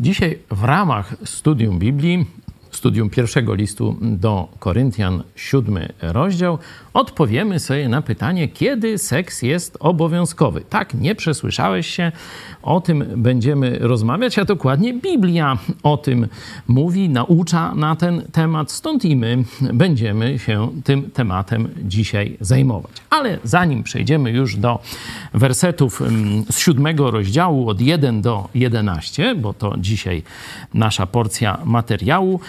[0.00, 2.26] Dzisiaj w ramach studium Biblii,
[2.80, 6.58] studium pierwszego listu do Koryntian, siódmy rozdział,
[6.94, 10.60] odpowiemy sobie na pytanie, kiedy seks jest obowiązkowy.
[10.70, 12.12] Tak, nie przesłyszałeś się,
[12.62, 16.28] o tym będziemy rozmawiać, a dokładnie Biblia o tym
[16.68, 22.92] mówi, naucza na ten temat, stąd i my będziemy się tym tematem dzisiaj zajmować.
[23.10, 24.78] Ale zanim przejdziemy już do
[25.34, 30.22] wersetów mm, z siódmego rozdziału od 1 do 11, bo to dzisiaj
[30.74, 32.40] nasza porcja materiału,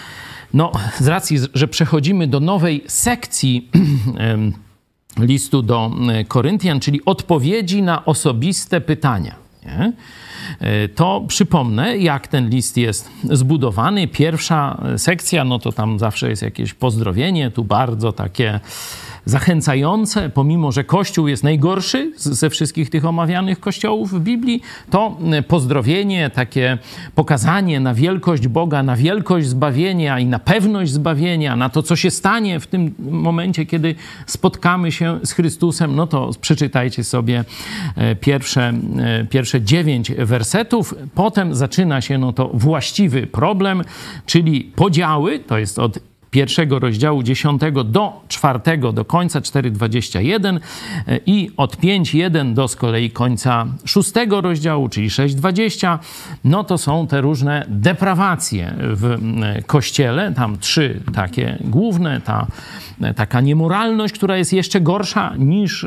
[0.54, 3.70] no, z racji, że przechodzimy do nowej sekcji
[5.18, 9.34] listu do e, Koryntian, czyli odpowiedzi na osobiste pytania.
[9.66, 9.92] Nie?
[10.60, 14.08] E, to przypomnę, jak ten list jest zbudowany.
[14.08, 18.60] Pierwsza sekcja, no to tam zawsze jest jakieś pozdrowienie, tu bardzo takie
[19.24, 25.42] zachęcające, pomimo że Kościół jest najgorszy ze wszystkich tych omawianych kościołów w Biblii, to e,
[25.42, 26.78] pozdrowienie, takie
[27.14, 32.10] pokazanie na wielkość Boga, na wielkość zbawienia i na pewność zbawienia, na to, co się
[32.10, 33.94] stanie w tym momencie, kiedy
[34.26, 37.44] spotkamy się z Chrystusem, no to przeczytajcie sobie
[37.96, 40.94] e, pierwsze, e, pierwsze dziewięć wersetów.
[41.14, 43.82] Potem zaczyna się no to właściwy problem,
[44.26, 50.60] czyli podziały, to jest od pierwszego rozdziału 10 do czwartego, do końca 4,21
[51.06, 55.98] e, i od 5,1 do z kolei końca szóstego rozdziału, czyli 6,20,
[56.44, 59.18] no to są te różne deprawacje w
[59.66, 60.32] Kościele.
[60.32, 62.46] Tam trzy takie główne, ta
[63.16, 65.86] taka niemoralność, która jest jeszcze gorsza niż,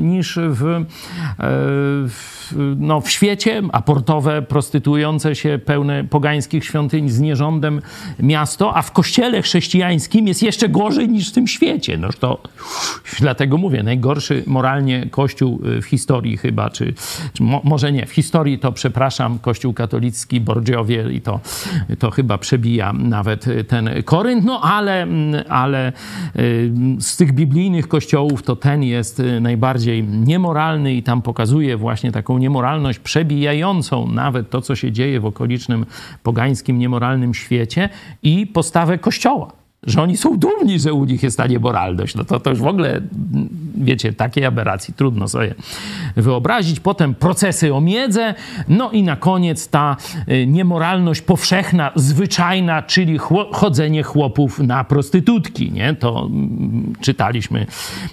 [0.00, 0.84] niż w, e,
[1.38, 7.82] w, no, w świecie, aportowe, prostytujące się, pełne pogańskich świątyń z nierządem
[8.18, 11.98] miasto, a w kościele chrześcijańskim jest jeszcze gorzej niż w tym świecie.
[11.98, 12.40] No to
[13.20, 16.94] dlatego mówię, najgorszy moralnie kościół w historii chyba, czy,
[17.32, 21.40] czy mo, może nie, w historii to przepraszam, kościół katolicki, Bordziowie i to,
[21.98, 25.06] to chyba przebija nawet ten Korynt, no ale,
[25.48, 25.92] ale
[26.36, 32.12] Y, z tych biblijnych kościołów to ten jest y, najbardziej niemoralny i tam pokazuje właśnie
[32.12, 35.86] taką niemoralność przebijającą nawet to, co się dzieje w okolicznym
[36.22, 37.88] pogańskim, niemoralnym świecie
[38.22, 42.14] i postawę kościoła że oni są dumni, że u nich jest ta niemoralność.
[42.14, 43.00] No to, to już w ogóle,
[43.74, 45.54] wiecie, takiej aberracji trudno sobie
[46.16, 46.80] wyobrazić.
[46.80, 48.34] Potem procesy o miedzę,
[48.68, 49.96] no i na koniec ta
[50.28, 53.18] y, niemoralność powszechna, zwyczajna, czyli
[53.52, 55.94] chodzenie chłopów na prostytutki, nie?
[55.94, 57.66] To mm, czytaliśmy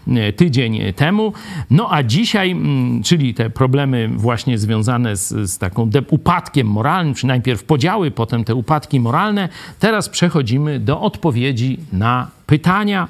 [0.08, 1.34] y, tydzień temu.
[1.70, 7.28] No a dzisiaj, mm, czyli te problemy właśnie związane z, z taką upadkiem moralnym, czy
[7.28, 9.50] najpierw podziały, potem te upadki moralne,
[9.80, 13.07] teraz przechodzimy do odpowiedzi odpowiedzi na pytania.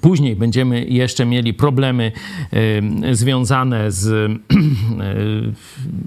[0.00, 2.12] Później będziemy jeszcze mieli problemy
[3.06, 4.38] y, związane z, y,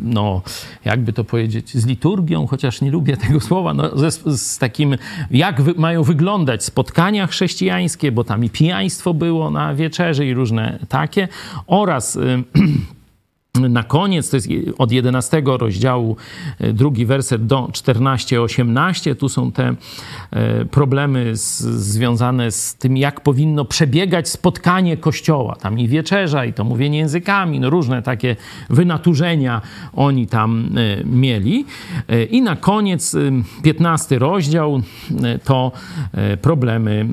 [0.01, 0.41] no,
[0.85, 3.91] jakby to powiedzieć, z liturgią, chociaż nie lubię tego słowa, no,
[4.25, 4.97] z, takim,
[5.31, 10.79] jak wy, mają wyglądać spotkania chrześcijańskie, bo tam i pijaństwo było na wieczerzy i różne
[10.89, 11.27] takie,
[11.67, 12.43] oraz y,
[13.59, 16.17] na koniec, to jest od 11 rozdziału,
[16.59, 19.15] e, drugi werset do 14-18.
[19.15, 19.75] Tu są te
[20.31, 25.55] e, problemy z, związane z tym, jak powinno przebiegać spotkanie Kościoła.
[25.55, 28.35] Tam i wieczerza, i to mówienie językami, no różne takie
[28.69, 29.61] wynaturzenia
[29.93, 31.65] oni tam e, mieli.
[32.29, 33.15] I na koniec
[33.63, 34.81] 15 rozdział
[35.43, 35.71] to
[36.41, 37.05] problemy,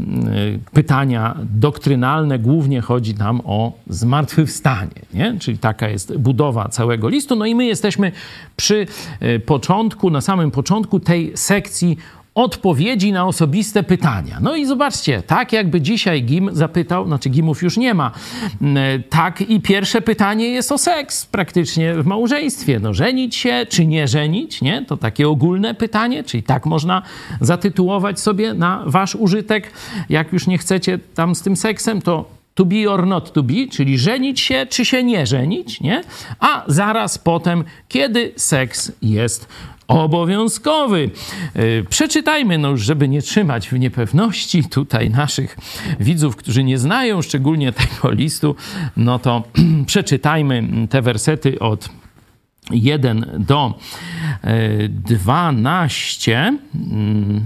[0.73, 2.39] pytania doktrynalne.
[2.39, 5.37] Głównie chodzi tam o zmartwychwstanie, nie?
[5.39, 7.37] czyli taka jest budowa budowa całego listu.
[7.37, 8.13] No i my jesteśmy
[8.57, 8.87] przy
[9.21, 11.97] e, początku, na samym początku tej sekcji
[12.35, 14.39] odpowiedzi na osobiste pytania.
[14.41, 18.11] No i zobaczcie, tak jakby dzisiaj Gim zapytał, znaczy Gimów już nie ma,
[18.63, 22.81] e, tak i pierwsze pytanie jest o seks praktycznie w małżeństwie.
[22.81, 24.85] No żenić się czy nie żenić, nie?
[24.85, 27.03] To takie ogólne pytanie, czyli tak można
[27.41, 29.73] zatytułować sobie na wasz użytek.
[30.09, 33.69] Jak już nie chcecie tam z tym seksem, to to be or not to be,
[33.71, 36.03] czyli żenić się czy się nie żenić, nie?
[36.41, 39.49] A zaraz potem, kiedy seks jest
[39.89, 41.11] obowiązkowy.
[41.55, 45.57] Yy, przeczytajmy, no już żeby nie trzymać w niepewności tutaj naszych
[46.01, 48.57] widzów, którzy nie znają szczególnie tego listu,
[48.97, 49.43] no to
[49.87, 51.89] przeczytajmy te wersety od
[52.71, 53.75] 1 do
[54.89, 56.33] 12.
[56.33, 56.37] Yy,
[56.93, 57.45] mm,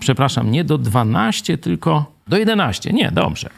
[0.00, 2.92] przepraszam, nie do 12, tylko do 11.
[2.92, 3.50] Nie, dobrze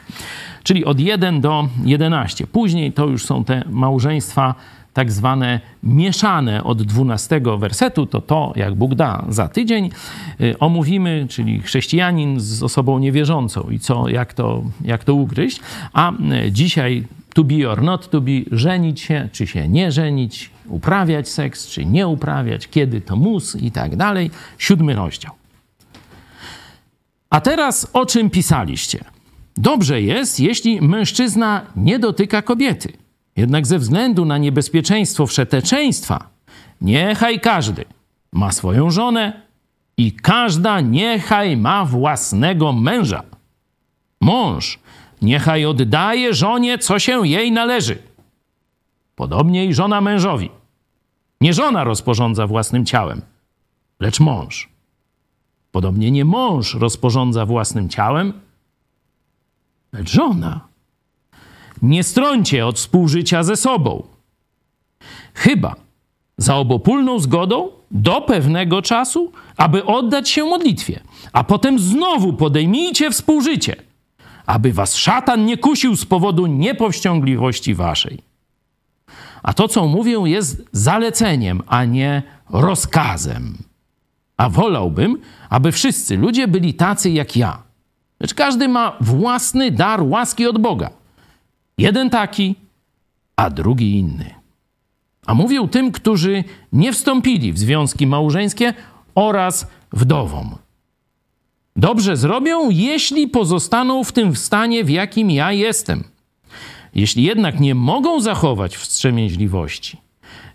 [0.65, 2.47] czyli od 1 do 11.
[2.47, 4.55] Później to już są te małżeństwa
[4.93, 9.89] tak zwane mieszane od 12 wersetu, to to, jak Bóg da za tydzień,
[10.41, 15.59] y, omówimy, czyli chrześcijanin z osobą niewierzącą i co, jak to, jak to ugryźć.
[15.93, 17.03] A y, dzisiaj
[17.33, 21.85] to be or not to be, żenić się, czy się nie żenić, uprawiać seks, czy
[21.85, 24.31] nie uprawiać, kiedy to mus i tak dalej.
[24.57, 25.31] Siódmy rozdział.
[27.29, 29.14] A teraz o czym pisaliście?
[29.57, 32.93] Dobrze jest, jeśli mężczyzna nie dotyka kobiety.
[33.35, 36.29] Jednak ze względu na niebezpieczeństwo wszeteczeństwa,
[36.81, 37.85] niechaj każdy
[38.31, 39.41] ma swoją żonę
[39.97, 43.23] i każda niechaj ma własnego męża.
[44.21, 44.79] Mąż
[45.21, 47.97] niechaj oddaje żonie, co się jej należy.
[49.15, 50.49] Podobnie i żona mężowi.
[51.41, 53.21] Nie żona rozporządza własnym ciałem,
[53.99, 54.69] lecz mąż.
[55.71, 58.33] Podobnie nie mąż rozporządza własnym ciałem,
[60.03, 60.67] żona.
[61.81, 64.03] Nie strącie od współżycia ze sobą.
[65.33, 65.75] Chyba
[66.37, 70.99] za obopólną zgodą do pewnego czasu, aby oddać się modlitwie,
[71.33, 73.75] a potem znowu podejmijcie współżycie,
[74.45, 78.19] aby was szatan nie kusił z powodu niepowściągliwości waszej.
[79.43, 83.57] A to, co mówię, jest zaleceniem, a nie rozkazem.
[84.37, 85.17] A wolałbym,
[85.49, 87.64] aby wszyscy ludzie byli tacy jak ja.
[88.25, 90.89] Lecz każdy ma własny dar łaski od Boga.
[91.77, 92.55] Jeden taki,
[93.35, 94.33] a drugi inny.
[95.25, 96.43] A mówię tym, którzy
[96.73, 98.73] nie wstąpili w związki małżeńskie
[99.15, 100.55] oraz wdowom.
[101.75, 106.03] Dobrze zrobią, jeśli pozostaną w tym stanie, w jakim ja jestem.
[106.95, 109.97] Jeśli jednak nie mogą zachować wstrzemięźliwości,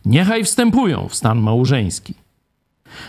[0.04, 2.14] niechaj wstępują w stan małżeński.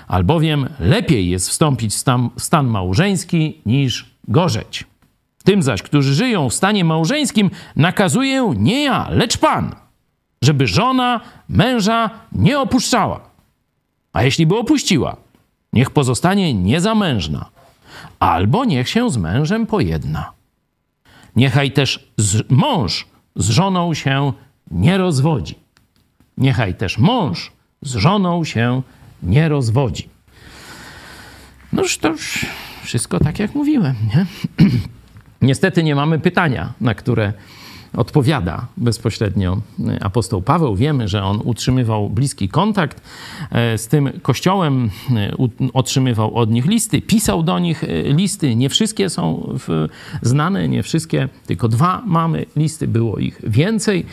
[0.07, 4.85] Albowiem lepiej jest wstąpić w stan, stan małżeński niż gorzeć.
[5.43, 9.75] Tym zaś, którzy żyją w stanie małżeńskim, nakazuję nie ja, lecz Pan,
[10.41, 13.21] żeby żona męża nie opuszczała.
[14.13, 15.17] A jeśli by opuściła,
[15.73, 17.49] niech pozostanie niezamężna,
[18.19, 20.31] albo niech się z mężem pojedna.
[21.35, 24.33] Niechaj też z, mąż z żoną się
[24.71, 25.55] nie rozwodzi.
[26.37, 27.51] Niechaj też mąż
[27.81, 28.81] z żoną się
[29.23, 30.09] nie rozwodzi.
[31.73, 32.45] Noż to już
[32.83, 33.95] wszystko tak, jak mówiłem.
[34.15, 34.25] Nie?
[35.41, 37.33] Niestety nie mamy pytania, na które
[37.97, 39.57] odpowiada bezpośrednio
[40.01, 40.75] apostoł Paweł.
[40.75, 43.01] Wiemy, że on utrzymywał bliski kontakt
[43.51, 45.31] e, z tym kościołem, e,
[45.73, 48.55] otrzymywał od nich listy, pisał do nich e, listy.
[48.55, 49.55] Nie wszystkie są
[50.21, 54.05] znane, nie wszystkie, tylko dwa mamy listy, było ich więcej.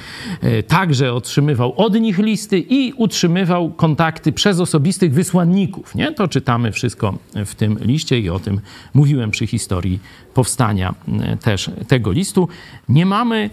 [0.69, 5.95] Także otrzymywał od nich listy i utrzymywał kontakty przez osobistych wysłanników.
[5.95, 6.13] Nie?
[6.13, 7.15] To czytamy wszystko
[7.47, 8.61] w tym liście i o tym
[8.95, 10.01] mówiłem przy historii
[10.39, 10.95] powstania
[11.43, 12.49] też tego listu.
[12.89, 13.51] Nie mamy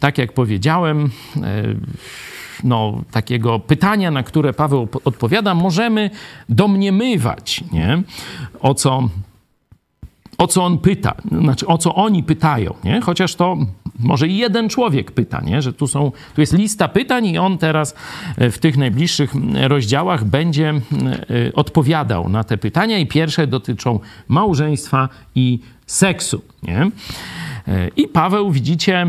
[0.00, 1.10] tak jak powiedziałem,
[2.64, 6.10] no, takiego pytania, na które Paweł odpowiada, możemy
[6.48, 8.02] domniemywać, nie?
[8.60, 9.08] o co
[10.38, 13.00] o co on pyta, znaczy o co oni pytają, nie?
[13.00, 13.56] chociaż to
[13.98, 15.62] może jeden człowiek pyta, nie?
[15.62, 17.94] że tu, są, tu jest lista pytań i on teraz
[18.36, 19.32] e, w tych najbliższych
[19.62, 26.42] rozdziałach będzie e, odpowiadał na te pytania i pierwsze dotyczą małżeństwa i seksu.
[26.62, 26.90] Nie?
[27.96, 29.06] I Paweł, widzicie,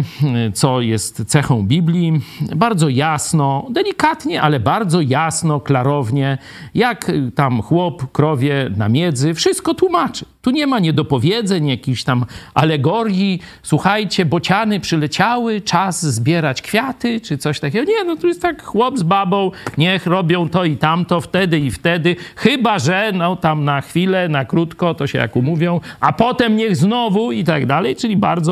[0.53, 2.13] co jest cechą Biblii,
[2.55, 6.37] bardzo jasno, delikatnie, ale bardzo jasno, klarownie,
[6.73, 10.25] jak tam chłop, krowie na miedzy, wszystko tłumaczy.
[10.41, 13.41] Tu nie ma niedopowiedzeń, jakichś tam alegorii.
[13.63, 17.91] Słuchajcie, bociany przyleciały, czas zbierać kwiaty, czy coś takiego.
[17.91, 21.71] Nie, no tu jest tak chłop z babą, niech robią to i tamto, wtedy i
[21.71, 22.15] wtedy.
[22.35, 26.75] Chyba, że no tam na chwilę, na krótko, to się jak umówią, a potem niech
[26.75, 27.95] znowu i tak dalej.
[27.95, 28.46] Czyli bardzo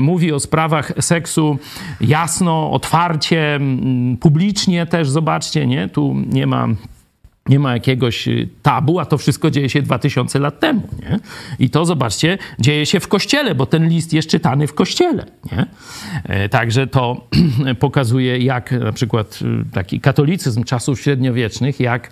[0.00, 1.58] mówi o sprawach seksu
[2.00, 3.60] jasno, otwarcie,
[4.20, 5.88] publicznie też, zobaczcie, nie?
[5.88, 6.68] Tu nie ma
[7.48, 10.82] nie ma jakiegoś y, tabu, a to wszystko dzieje się 2000 lat temu.
[11.02, 11.18] Nie?
[11.58, 15.26] I to, zobaczcie, dzieje się w kościele, bo ten list jest czytany w kościele.
[15.52, 15.66] Nie?
[16.24, 17.26] E, także to
[17.78, 22.10] pokazuje, jak na przykład y, taki katolicyzm czasów średniowiecznych, jak,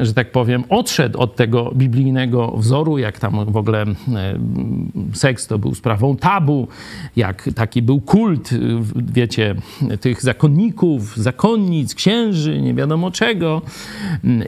[0.00, 3.84] że tak powiem, odszedł od tego biblijnego wzoru, jak tam w ogóle
[5.12, 6.68] seks to był sprawą tabu,
[7.16, 8.58] jak taki był kult, y,
[8.96, 9.54] wiecie,
[10.00, 13.62] tych zakonników, zakonnic, księży, nie wiadomo czego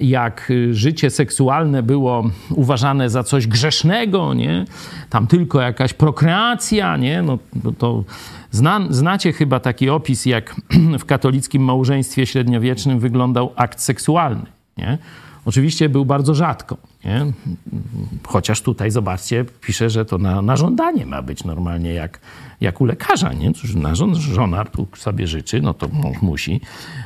[0.01, 4.65] jak życie seksualne było uważane za coś grzesznego, nie?
[5.11, 7.23] Tam tylko jakaś prokreacja, nie?
[7.23, 8.05] No, no to
[8.51, 10.57] zna, znacie chyba taki opis, jak
[11.01, 14.47] w katolickim małżeństwie średniowiecznym wyglądał akt seksualny,
[14.79, 14.99] nie?
[15.45, 16.77] Oczywiście był bardzo rzadko.
[17.05, 17.27] Nie?
[18.27, 22.21] Chociaż tutaj, zobaczcie, pisze, że to na, na żądanie ma być normalnie, jak,
[22.61, 23.33] jak u lekarza.
[23.33, 23.53] Nie?
[23.75, 24.65] Na żon, żona
[24.97, 26.61] sobie życzy, no to mąż musi,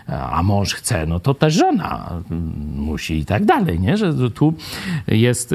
[0.07, 2.23] a mąż chce, no to też żona
[2.77, 3.81] musi i tak dalej.
[3.81, 3.97] Nie?
[3.97, 4.55] Że tu
[5.09, 5.55] jest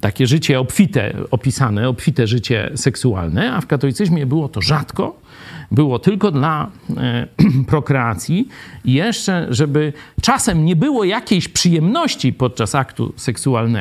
[0.00, 5.28] takie życie obfite opisane, obfite życie seksualne, a w katolicyzmie było to rzadko
[5.70, 7.26] było tylko dla e,
[7.68, 8.48] prokreacji
[8.84, 9.92] i jeszcze, żeby
[10.22, 13.77] czasem nie było jakiejś przyjemności podczas aktu seksualnego,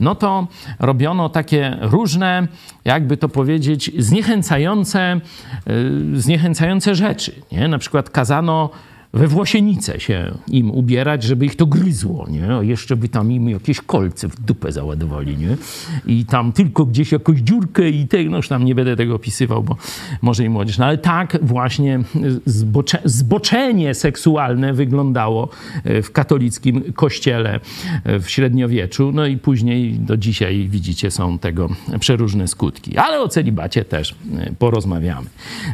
[0.00, 0.46] no to
[0.78, 2.48] robiono takie różne,
[2.84, 5.20] jakby to powiedzieć, zniechęcające, e,
[6.14, 7.32] zniechęcające rzeczy.
[7.52, 7.68] Nie?
[7.68, 8.70] Na przykład kazano
[9.12, 12.54] we włosienice się im ubierać, żeby ich to gryzło, nie?
[12.54, 15.56] A jeszcze by tam im jakieś kolce w dupę załadowali, nie?
[16.06, 19.62] I tam tylko gdzieś jakąś dziurkę i te, no już tam nie będę tego opisywał,
[19.62, 19.76] bo
[20.22, 20.78] może i młodzież.
[20.78, 22.00] No ale tak właśnie
[22.46, 25.48] zbocze, zboczenie seksualne wyglądało
[25.84, 27.60] e, w katolickim kościele
[28.04, 31.68] e, w średniowieczu, no i później do dzisiaj widzicie są tego
[32.00, 32.98] przeróżne skutki.
[32.98, 35.26] Ale o celibacie też e, porozmawiamy.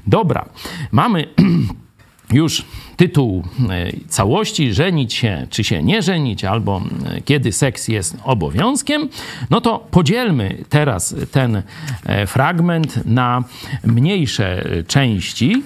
[0.06, 0.48] Dobra,
[0.92, 1.26] mamy
[2.32, 2.64] już
[2.96, 9.08] tytuł e, całości, żenić się czy się nie żenić, albo e, kiedy seks jest obowiązkiem,
[9.50, 11.62] no to podzielmy teraz ten
[12.06, 13.44] e, fragment na
[13.84, 15.62] mniejsze części.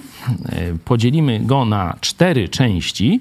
[0.85, 3.19] Podzielimy go na cztery części.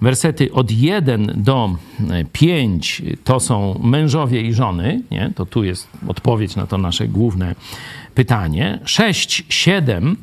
[0.00, 1.76] Wersety od 1 do
[2.32, 5.02] 5 to są mężowie i żony.
[5.10, 5.32] Nie?
[5.34, 7.54] To tu jest odpowiedź na to nasze główne
[8.14, 8.78] pytanie.
[8.84, 10.16] 6, 7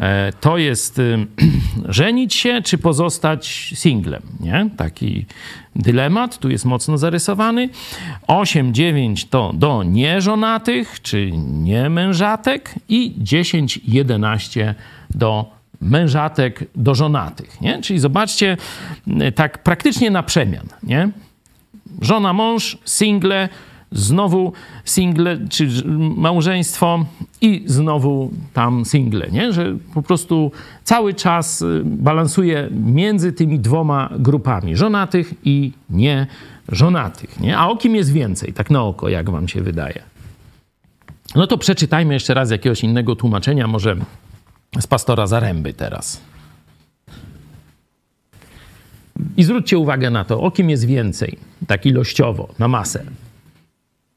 [0.00, 1.26] e, to jest y,
[1.88, 4.70] żenić się czy pozostać singlem, nie?
[4.76, 5.26] Taki
[5.76, 7.68] dylemat, tu jest mocno zarysowany.
[8.26, 14.74] 8, 9 to do nieżonatych czy niemężatek i 10, 11
[15.10, 17.82] do mężatek do żonatych, nie?
[17.82, 18.56] Czyli zobaczcie,
[19.22, 21.08] y, tak praktycznie na przemian, nie?
[22.02, 23.48] Żona, mąż, single,
[23.92, 24.52] znowu
[24.84, 25.68] single, czy
[26.16, 27.06] małżeństwo
[27.40, 29.52] i znowu tam single, nie?
[29.52, 30.52] Że po prostu
[30.84, 37.58] cały czas y, balansuje między tymi dwoma grupami, żonatych i nieżonatych, nie?
[37.58, 40.02] A o kim jest więcej, tak na oko, jak wam się wydaje?
[41.34, 43.96] No to przeczytajmy jeszcze raz jakiegoś innego tłumaczenia, może
[44.80, 46.20] z pastora Zaręby teraz.
[49.36, 53.04] I zwróćcie uwagę na to, o kim jest więcej, tak ilościowo, na masę.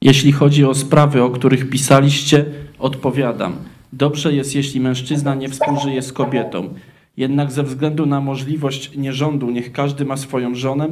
[0.06, 2.46] Jeśli chodzi o sprawy, o których pisaliście,
[2.80, 3.56] odpowiadam.
[3.94, 6.74] Dobrze jest, jeśli mężczyzna nie współżyje z kobietą.
[7.18, 10.88] Jednak ze względu na możliwość nierządu, niech każdy ma swoją żonę,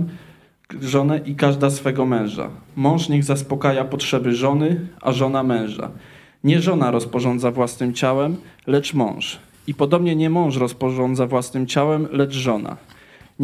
[0.82, 2.50] żonę i każda swego męża.
[2.76, 5.92] Mąż niech zaspokaja potrzeby żony, a żona męża.
[6.44, 8.36] Nie żona rozporządza własnym ciałem,
[8.68, 9.40] lecz mąż.
[9.68, 12.78] I podobnie nie mąż rozporządza własnym ciałem, lecz żona.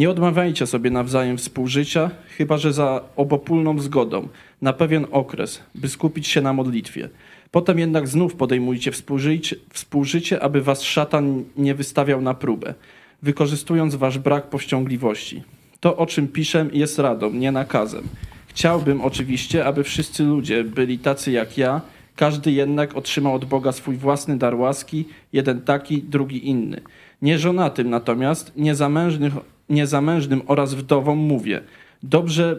[0.00, 4.28] Nie odmawiajcie sobie nawzajem współżycia, chyba że za obopólną zgodą,
[4.62, 7.08] na pewien okres, by skupić się na modlitwie.
[7.50, 12.74] Potem jednak znów podejmujcie współżycie, współżycie aby was szatan nie wystawiał na próbę,
[13.22, 15.42] wykorzystując wasz brak powściągliwości.
[15.80, 18.04] To, o czym piszę, jest radą, nie nakazem.
[18.48, 21.80] Chciałbym oczywiście, aby wszyscy ludzie byli tacy jak ja,
[22.16, 26.80] każdy jednak otrzymał od Boga swój własny dar łaski, jeden taki, drugi inny.
[27.22, 29.32] Nieżonatym natomiast, niezamężnych
[29.70, 31.60] niezamężnym oraz wdowom mówię:
[32.02, 32.58] dobrze,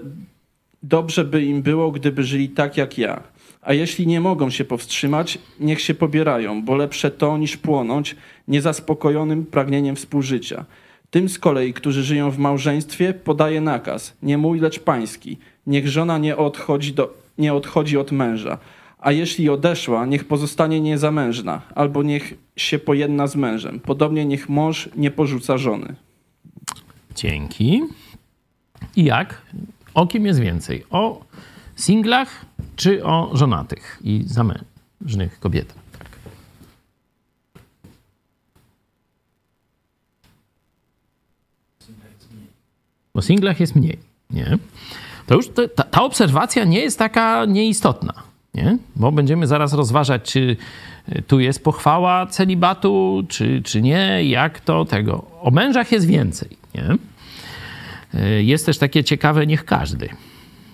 [0.84, 3.24] dobrze by im było, gdyby żyli tak jak ja.
[3.62, 8.16] A jeśli nie mogą się powstrzymać, niech się pobierają, bo lepsze to niż płonąć
[8.48, 10.66] niezaspokojonym pragnieniem współżycia.
[11.12, 15.38] Tym z kolei, którzy żyją w małżeństwie, podaje nakaz, nie mój, lecz pański.
[15.68, 18.58] Niech żona nie odchodzi, do, nie odchodzi od męża.
[19.00, 23.80] A jeśli odeszła, niech pozostanie niezamężna, albo niech się pojedna z mężem.
[23.80, 25.96] Podobnie niech mąż nie porzuca żony.
[27.16, 27.82] Dzięki.
[28.96, 29.42] I jak?
[29.94, 30.86] O kim jest więcej?
[30.90, 31.26] O
[31.76, 35.78] singlach czy o żonatych i zamężnych kobietach?
[36.00, 36.08] Tak.
[43.14, 44.00] O singlach jest mniej,
[44.30, 44.58] nie?
[45.28, 48.14] To już to, ta, ta obserwacja nie jest taka nieistotna,
[48.54, 48.78] nie?
[48.96, 50.58] Bo będziemy zaraz rozważać, czy
[51.28, 55.26] tu jest pochwała celibatu, czy, czy nie, jak to tego.
[55.42, 56.98] O mężach jest więcej, nie?
[58.14, 60.10] E, jest też takie ciekawe, niech każdy.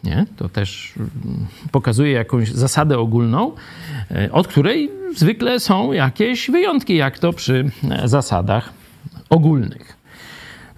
[0.04, 0.25] Nie?
[0.38, 3.51] To też mm, pokazuje jakąś zasadę ogólną,
[4.12, 8.74] e, od której zwykle są jakieś wyjątki, jak to przy e, zasadach
[9.30, 9.98] ogólnych.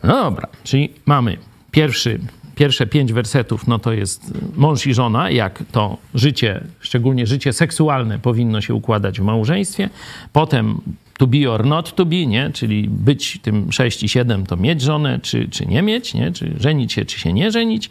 [0.03, 1.37] No dobra, czyli mamy
[1.71, 2.19] pierwszy,
[2.55, 8.19] pierwsze pięć wersetów, no to jest mąż i żona, jak to życie, szczególnie życie seksualne
[8.19, 9.89] powinno się układać w małżeństwie.
[10.33, 10.81] Potem
[11.19, 12.49] to be or not to be, nie?
[12.53, 16.31] czyli być tym 6 i 7 to mieć żonę, czy, czy nie mieć, nie?
[16.31, 17.89] czy żenić się, czy się nie żenić.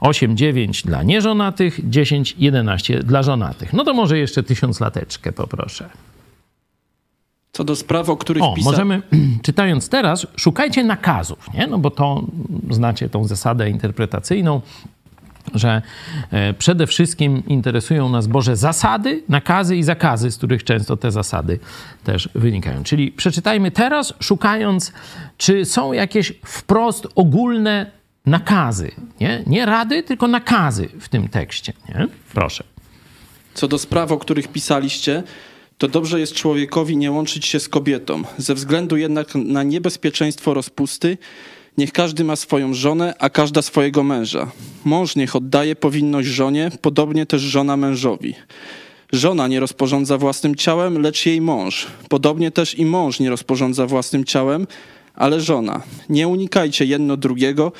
[0.00, 3.72] 8, 9 dla nieżonatych, 10, 11 dla żonatych.
[3.72, 5.90] No to może jeszcze tysiąc lateczkę poproszę.
[7.52, 8.70] Co do spraw, o których o, pisa...
[8.70, 9.02] możemy,
[9.46, 11.66] czytając teraz, szukajcie nakazów, nie?
[11.66, 12.24] No bo to
[12.70, 14.60] znacie tą zasadę interpretacyjną
[15.54, 15.82] że
[16.30, 21.58] e, przede wszystkim interesują nas Boże zasady, nakazy i zakazy, z których często te zasady
[22.04, 22.82] też wynikają.
[22.82, 24.92] Czyli przeczytajmy teraz, szukając,
[25.36, 27.90] czy są jakieś wprost ogólne
[28.26, 28.90] nakazy.
[29.20, 31.72] Nie, nie rady, tylko nakazy w tym tekście.
[31.88, 32.06] Nie?
[32.34, 32.64] Proszę.
[33.54, 35.22] Co do spraw, o których pisaliście,
[35.78, 38.22] to dobrze jest człowiekowi nie łączyć się z kobietą.
[38.38, 41.18] Ze względu jednak na niebezpieczeństwo rozpusty,
[41.78, 44.50] Niech każdy ma swoją żonę, a każda swojego męża.
[44.84, 48.34] Mąż niech oddaje powinność żonie, podobnie też żona mężowi.
[49.12, 51.86] Żona nie rozporządza własnym ciałem, lecz jej mąż.
[52.08, 54.66] Podobnie też i mąż nie rozporządza własnym ciałem,
[55.14, 55.82] ale żona.
[56.08, 57.72] Nie unikajcie jedno drugiego,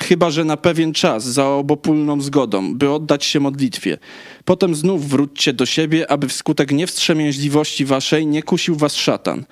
[0.00, 3.98] chyba że na pewien czas za obopólną zgodą, by oddać się modlitwie.
[4.44, 9.44] Potem znów wróćcie do siebie, aby wskutek niewstrzemięźliwości waszej nie kusił was szatan.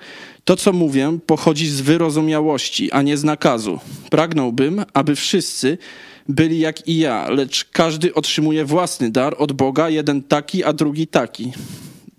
[0.45, 3.79] To, co mówię, pochodzi z wyrozumiałości, a nie z nakazu.
[4.09, 5.77] Pragnąłbym, aby wszyscy
[6.29, 11.07] byli jak i ja, lecz każdy otrzymuje własny dar od Boga, jeden taki, a drugi
[11.07, 11.51] taki.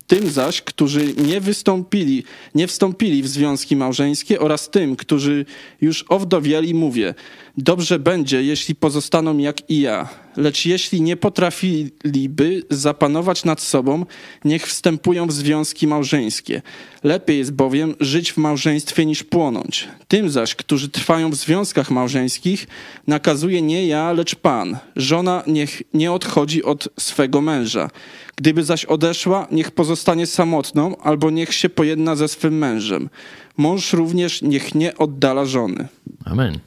[0.07, 2.23] Tym zaś, którzy nie wystąpili,
[2.55, 5.45] nie wstąpili w związki małżeńskie oraz tym, którzy
[5.81, 7.13] już owdowieli, mówię–
[7.57, 14.05] Dobrze będzie, jeśli pozostaną jak i ja, lecz jeśli nie potrafiliby zapanować nad sobą,
[14.45, 16.61] niech wstępują w związki małżeńskie.
[17.03, 19.87] Lepiej jest bowiem żyć w małżeństwie niż płonąć.
[20.07, 22.67] Tym zaś, którzy trwają w związkach małżeńskich,
[23.07, 24.77] nakazuje nie ja, lecz Pan.
[24.95, 27.89] Żona niech nie odchodzi od swego męża.
[28.35, 33.09] Gdyby zaś odeszła, niech pozostanie samotną, albo niech się pojedna ze swym mężem.
[33.57, 35.87] Mąż również niech nie oddala żony.
[36.25, 36.59] Amen.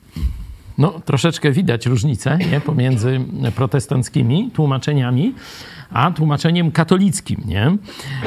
[0.79, 2.61] No, troszeczkę widać różnicę nie?
[2.61, 3.21] pomiędzy
[3.57, 5.35] protestanckimi tłumaczeniami
[5.91, 7.77] a tłumaczeniem katolickim, nie?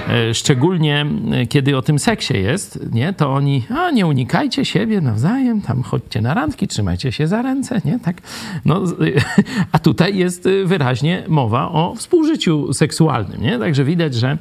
[0.10, 3.14] E, szczególnie e, kiedy o tym seksie jest, nie?
[3.14, 7.82] To oni, a nie unikajcie siebie nawzajem, tam chodźcie na randki, trzymajcie się za ręce,
[7.86, 8.00] nie?
[8.00, 8.22] Tak,
[8.66, 8.82] no,
[9.72, 13.60] a tutaj jest wyraźnie mowa o współżyciu seksualnym, nie?
[13.60, 14.38] Także widać, że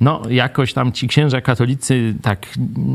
[0.00, 2.46] no, jakoś tam ci księża katolicy tak,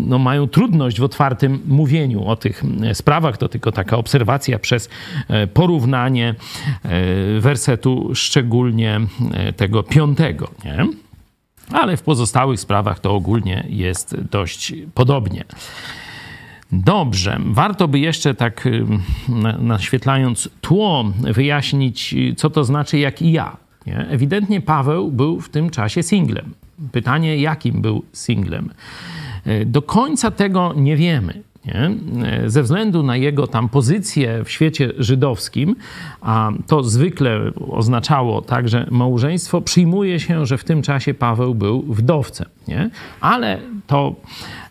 [0.08, 4.90] no, mają trudność w otwartym mówieniu o tych sprawach, to tylko taka obserwacja przez
[5.28, 6.36] e, porównanie
[7.40, 9.00] wersetu szczególnie
[9.62, 10.88] tego piątego, nie?
[11.72, 15.44] Ale w pozostałych sprawach to ogólnie jest dość podobnie.
[16.72, 18.86] Dobrze, warto by jeszcze tak y,
[19.60, 23.58] naświetlając tło wyjaśnić, co to znaczy jak i ja.
[23.88, 23.98] Nie?
[23.98, 26.54] Ewidentnie Paweł był w tym czasie singlem.
[26.92, 28.70] Pytanie, jakim był singlem?
[29.48, 31.42] Y, do końca tego nie wiemy.
[31.66, 31.92] Nie?
[32.50, 35.76] Ze względu na jego tam pozycję w świecie żydowskim,
[36.22, 42.48] a to zwykle oznaczało także małżeństwo, przyjmuje się, że w tym czasie Paweł był wdowcem.
[42.68, 42.90] Nie?
[43.22, 44.16] Ale to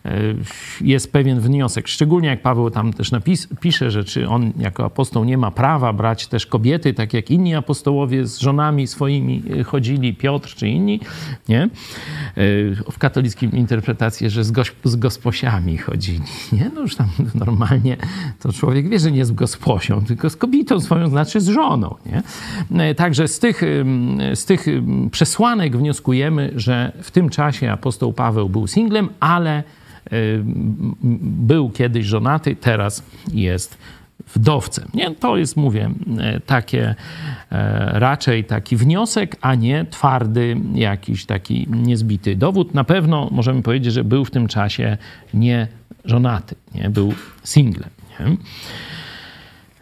[0.81, 5.23] jest pewien wniosek, szczególnie jak Paweł tam też napis, pisze, że czy on jako apostoł
[5.23, 10.13] nie ma prawa brać też kobiety, tak jak inni apostołowie z żonami swoimi e, chodzili,
[10.13, 10.99] Piotr czy inni,
[11.49, 11.61] nie?
[11.61, 11.69] E,
[12.91, 16.71] w katolickim interpretacji, że z, goś, z gosposiami chodzili, nie?
[16.75, 17.97] No już tam normalnie
[18.39, 22.95] to człowiek wie, że nie z gosposią, tylko z kobietą swoją, znaczy z żoną, nie?
[22.95, 23.61] Także z tych,
[24.33, 24.65] z tych
[25.11, 29.63] przesłanek wnioskujemy, że w tym czasie apostoł Paweł był singlem, ale
[31.21, 33.77] był kiedyś żonaty, teraz jest
[34.35, 34.87] wdowcem.
[34.93, 35.15] Nie?
[35.15, 35.91] To jest, mówię,
[36.37, 36.95] y, takie
[37.51, 42.73] e, raczej taki wniosek, a nie twardy, jakiś taki niezbity dowód.
[42.73, 44.97] Na pewno możemy powiedzieć, że był w tym czasie
[45.33, 45.67] nie
[46.05, 46.89] żonaty, nie?
[46.89, 47.89] był singlem.
[48.19, 48.37] Nie?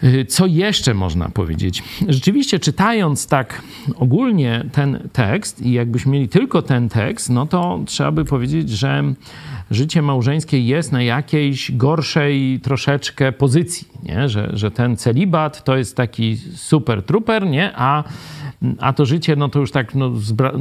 [0.03, 1.83] Y, co jeszcze można powiedzieć?
[2.07, 3.61] Rzeczywiście, czytając tak
[3.95, 9.03] ogólnie ten tekst, i jakbyśmy mieli tylko ten tekst, no to trzeba by powiedzieć, że
[9.71, 14.29] życie małżeńskie jest na jakiejś gorszej troszeczkę pozycji, nie?
[14.29, 17.71] Że, że ten celibat to jest taki super truper, nie?
[17.75, 18.03] A,
[18.79, 20.11] a to życie, no to już tak, no,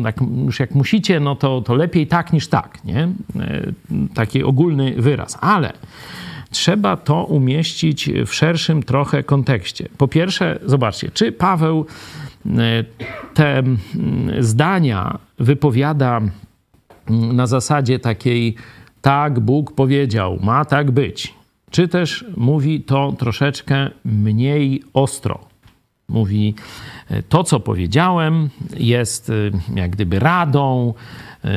[0.02, 3.08] tak, już jak musicie, no to, to lepiej tak niż tak, nie?
[3.36, 3.72] Y,
[4.14, 5.38] taki ogólny wyraz.
[5.40, 5.72] Ale
[6.50, 9.88] trzeba to umieścić w szerszym trochę kontekście.
[9.98, 11.86] Po pierwsze, zobaczcie, czy Paweł
[12.46, 12.84] e,
[13.34, 13.62] te
[14.40, 16.20] zdania wypowiada
[17.10, 18.54] na zasadzie takiej,
[19.00, 21.34] tak, Bóg powiedział, ma tak być,
[21.70, 25.48] czy też mówi to troszeczkę mniej ostro.
[26.08, 26.54] Mówi,
[27.28, 29.32] to co powiedziałem jest
[29.74, 30.94] jak gdyby radą,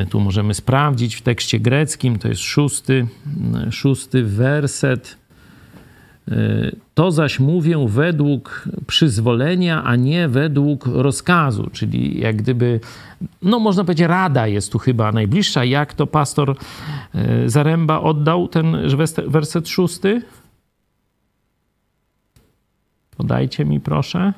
[0.10, 3.08] tu możemy sprawdzić w tekście greckim, to jest szósty,
[3.72, 5.18] szósty werset.
[6.94, 12.80] To zaś mówię według przyzwolenia, a nie według rozkazu, czyli jak gdyby,
[13.42, 15.66] no można powiedzieć, rada jest tu chyba najbliższa.
[15.66, 16.56] Jak to pastor
[17.46, 18.78] Zaręba oddał ten
[19.28, 20.22] werset szósty?
[23.18, 24.34] Podajcie mi proszę.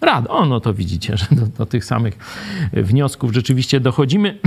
[0.00, 0.28] Rada.
[0.28, 2.18] O, no to widzicie, że do, do tych samych
[2.72, 4.38] wniosków rzeczywiście dochodzimy.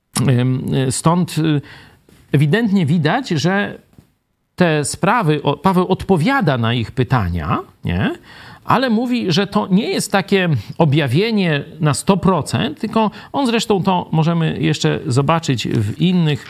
[0.90, 1.60] Stąd y,
[2.32, 3.78] ewidentnie widać, że
[4.56, 8.14] te sprawy, Paweł odpowiada na ich pytania, nie?
[8.64, 14.56] ale mówi, że to nie jest takie objawienie na 100%, tylko on zresztą to możemy
[14.60, 16.46] jeszcze zobaczyć w innych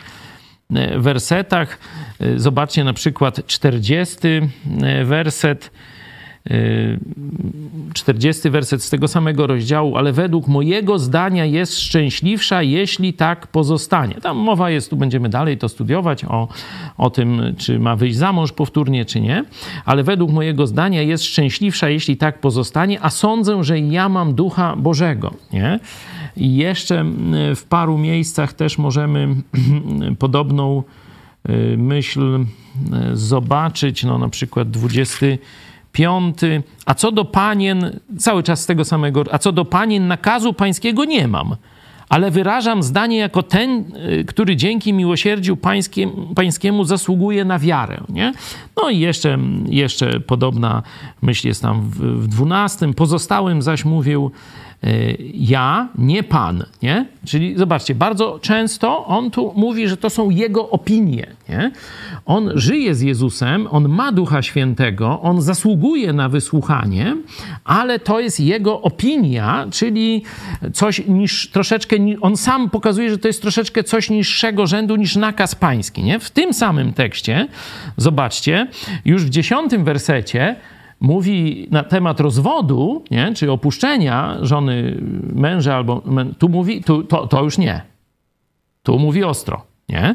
[0.74, 1.78] e, wersetach.
[2.20, 5.70] E, zobaczcie na przykład 40 e, werset
[7.94, 14.14] 40 werset z tego samego rozdziału, ale według mojego zdania jest szczęśliwsza, jeśli tak pozostanie.
[14.14, 16.48] Tam mowa jest, tu będziemy dalej to studiować, o,
[16.98, 19.44] o tym, czy ma wyjść za mąż powtórnie, czy nie,
[19.84, 24.76] ale według mojego zdania jest szczęśliwsza, jeśli tak pozostanie, a sądzę, że ja mam Ducha
[24.76, 25.80] Bożego, nie?
[26.36, 27.04] I jeszcze
[27.56, 29.28] w paru miejscach też możemy
[30.18, 30.82] podobną
[31.48, 32.44] y, myśl
[33.12, 35.26] y, zobaczyć, no na przykład 20
[35.94, 36.62] piąty.
[36.86, 41.04] A co do panien, cały czas z tego samego, a co do panien, nakazu pańskiego
[41.04, 41.56] nie mam,
[42.08, 43.84] ale wyrażam zdanie jako ten,
[44.20, 48.00] y, który dzięki miłosierdziu pańskiemu, pańskiemu zasługuje na wiarę.
[48.08, 48.32] Nie?
[48.82, 50.82] No i jeszcze, jeszcze podobna
[51.22, 52.94] myśl jest tam w, w dwunastym.
[52.94, 54.30] Pozostałym zaś mówił,
[55.34, 57.06] ja, nie Pan, nie?
[57.26, 61.72] Czyli zobaczcie, bardzo często on tu mówi, że to są jego opinie, nie?
[62.26, 67.16] On żyje z Jezusem, on ma Ducha Świętego, on zasługuje na wysłuchanie,
[67.64, 70.22] ale to jest jego opinia, czyli
[70.72, 75.54] coś niż troszeczkę, on sam pokazuje, że to jest troszeczkę coś niższego rzędu niż nakaz
[75.54, 76.20] pański, nie?
[76.20, 77.48] W tym samym tekście,
[77.96, 78.66] zobaczcie,
[79.04, 80.56] już w dziesiątym wersecie
[81.04, 85.02] mówi na temat rozwodu, nie, czy opuszczenia żony
[85.34, 86.02] męża, albo
[86.38, 87.82] tu mówi, tu, to, to już nie.
[88.82, 90.14] Tu mówi ostro, nie?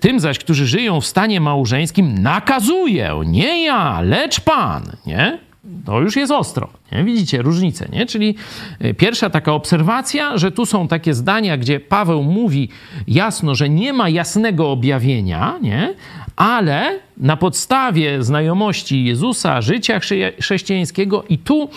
[0.00, 5.38] Tym zaś, którzy żyją w stanie małżeńskim, nakazuję, nie ja, lecz Pan, nie?
[5.84, 6.68] To już jest ostro.
[6.92, 7.04] Nie?
[7.04, 8.06] Widzicie różnicę, nie?
[8.06, 8.34] Czyli
[8.80, 12.68] e, pierwsza taka obserwacja, że tu są takie zdania, gdzie Paweł mówi
[13.08, 15.94] jasno, że nie ma jasnego objawienia, nie?
[16.36, 20.00] Ale na podstawie znajomości Jezusa, życia
[20.40, 21.68] chrześcijańskiego, i tu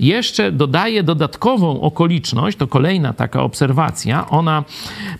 [0.00, 4.64] jeszcze dodaje dodatkową okoliczność, to kolejna taka obserwacja, ona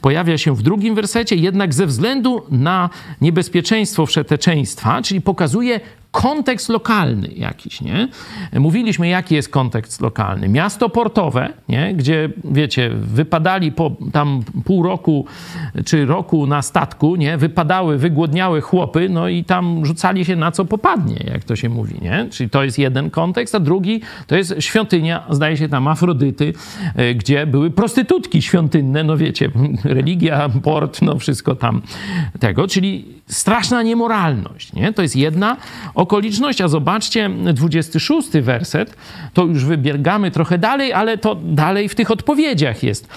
[0.00, 7.28] pojawia się w drugim wersecie, jednak ze względu na niebezpieczeństwo wszeteczeństwa, czyli pokazuje kontekst lokalny
[7.28, 8.08] jakiś, nie?
[8.52, 10.48] Mówiliśmy, jaki jest kontekst lokalny.
[10.48, 11.94] Miasto portowe, nie?
[11.94, 15.26] Gdzie, wiecie, wypadali po tam pół roku
[15.84, 17.36] czy roku na statku, nie?
[17.36, 21.94] Wypadały, wygłodniały chłopy, no i tam rzucali się na co popadnie, jak to się mówi,
[22.02, 22.26] nie?
[22.30, 26.52] Czyli to jest jeden kontekst, a drugi to jest świątynia, zdaje się tam Afrodyty,
[26.94, 29.50] e, gdzie były prostytutki świątynne, no wiecie,
[29.84, 31.82] religia, port, no wszystko tam
[32.40, 34.92] tego, czyli straszna niemoralność, nie?
[34.92, 35.56] To jest jedna
[35.98, 38.96] okoliczność, a zobaczcie 26 werset,
[39.34, 43.08] to już wybiegamy trochę dalej, ale to dalej w tych odpowiedziach jest.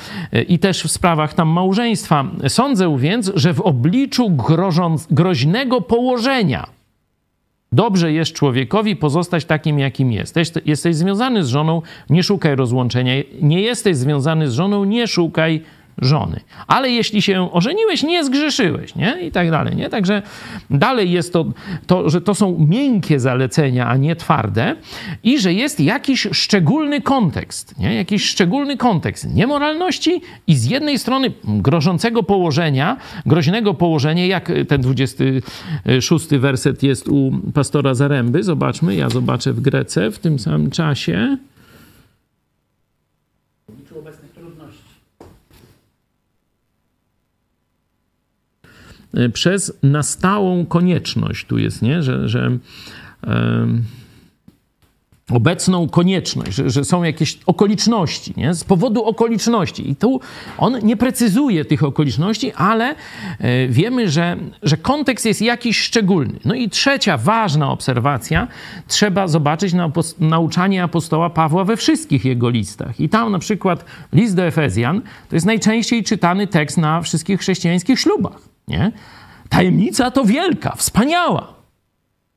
[0.48, 2.26] I też w sprawach tam małżeństwa.
[2.48, 6.67] Sądzę więc, że w obliczu grożąc, groźnego położenia
[7.72, 10.52] dobrze jest człowiekowi pozostać takim, jakim jesteś.
[10.65, 13.13] Jesteś związany z żoną, nie szukaj rozłączenia.
[13.41, 15.62] Nie jesteś związany z żoną, nie szukaj
[16.02, 16.40] żony.
[16.68, 19.18] Ale jeśli się ożeniłeś, nie zgrzeszyłeś, nie?
[19.22, 19.90] I tak dalej, nie?
[19.90, 20.22] Także
[20.70, 21.46] dalej jest to,
[21.88, 24.76] to, że to są miękkie zalecenia, a nie twarde
[25.24, 27.96] i że jest jakiś szczególny kontekst, nie?
[27.96, 36.28] Jakiś szczególny kontekst niemoralności i z jednej strony grożącego położenia, groźnego położenia, jak ten 26
[36.28, 38.44] werset jest u pastora Zaręby.
[38.44, 41.38] Zobaczmy, ja zobaczę w Grece w tym samym czasie.
[49.17, 51.45] Y, przez nastałą konieczność.
[51.45, 52.04] Tu jest, nie?
[52.04, 52.58] Że, że
[55.34, 58.54] obecną konieczność, że, że, są jakieś okoliczności, nie?
[58.54, 59.89] z powodu okoliczności.
[59.89, 60.20] I tu
[60.58, 62.96] on nie precyzuje tych okoliczności, ale
[63.39, 66.39] e, wiemy, że, że kontekst jest jakiś szczególny.
[66.46, 68.48] No i trzecia ważna obserwacja,
[68.88, 73.00] trzeba zobaczyć na nauczanie apostoła Pawła we wszystkich jego listach.
[73.00, 78.00] I tam na przykład list do Efezjan to jest najczęściej czytany tekst na wszystkich chrześcijańskich
[78.00, 78.41] ślubach.
[78.67, 78.91] Nie?
[79.50, 81.54] Tajemnica to wielka, wspaniała.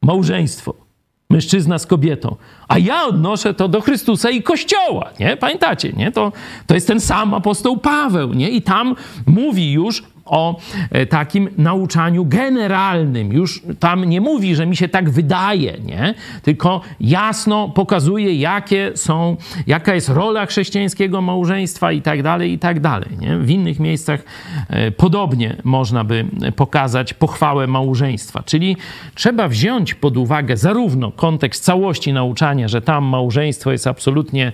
[0.02, 0.83] Małżeństwo.
[1.30, 2.36] Mężczyzna z kobietą.
[2.68, 5.36] A ja odnoszę to do Chrystusa i Kościoła, nie?
[5.36, 6.12] Pamiętacie, nie?
[6.12, 6.32] To,
[6.66, 8.50] to jest ten sam apostoł Paweł, nie?
[8.50, 10.60] I tam mówi już o
[10.90, 13.32] e, takim nauczaniu generalnym.
[13.32, 16.14] Już tam nie mówi, że mi się tak wydaje, nie?
[16.42, 22.80] Tylko jasno pokazuje, jakie są, jaka jest rola chrześcijańskiego małżeństwa i tak dalej, i tak
[22.80, 23.08] dalej.
[23.20, 23.38] Nie?
[23.38, 24.24] W innych miejscach
[24.68, 28.42] e, podobnie można by pokazać pochwałę małżeństwa.
[28.42, 28.76] Czyli
[29.14, 34.52] trzeba wziąć pod uwagę zarówno kontekst całości nauczania, że tam małżeństwo jest absolutnie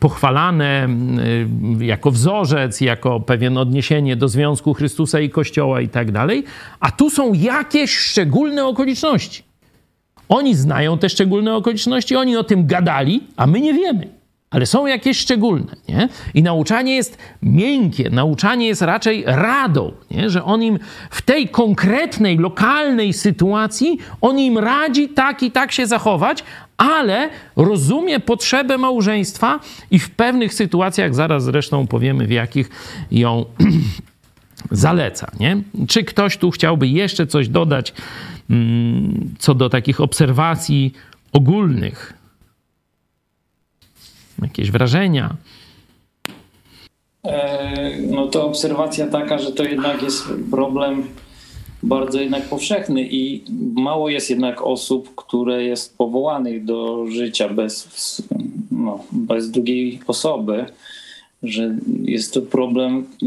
[0.00, 0.88] pochwalane
[1.80, 6.44] jako wzorzec, jako pewien odniesienie do związku Chrystusa Chrystusa i Kościoła i tak dalej,
[6.80, 9.42] a tu są jakieś szczególne okoliczności.
[10.28, 14.08] Oni znają te szczególne okoliczności, oni o tym gadali, a my nie wiemy.
[14.50, 16.08] Ale są jakieś szczególne, nie?
[16.34, 20.30] I nauczanie jest miękkie, nauczanie jest raczej radą, nie?
[20.30, 20.78] że on im
[21.10, 26.44] w tej konkretnej, lokalnej sytuacji, on im radzi tak i tak się zachować,
[26.76, 32.70] ale rozumie potrzebę małżeństwa i w pewnych sytuacjach, zaraz zresztą powiemy, w jakich
[33.10, 33.44] ją
[34.70, 35.30] zaleca.
[35.40, 35.62] Nie?
[35.88, 37.92] Czy ktoś tu chciałby jeszcze coś dodać
[38.50, 40.92] mm, co do takich obserwacji
[41.32, 42.14] ogólnych?
[44.42, 45.36] Jakieś wrażenia?
[47.24, 51.04] E, no to obserwacja taka, że to jednak jest problem
[51.82, 57.88] bardzo jednak powszechny i mało jest jednak osób, które jest powołanych do życia bez,
[58.70, 60.66] no, bez drugiej osoby
[61.42, 63.26] że jest to problem y,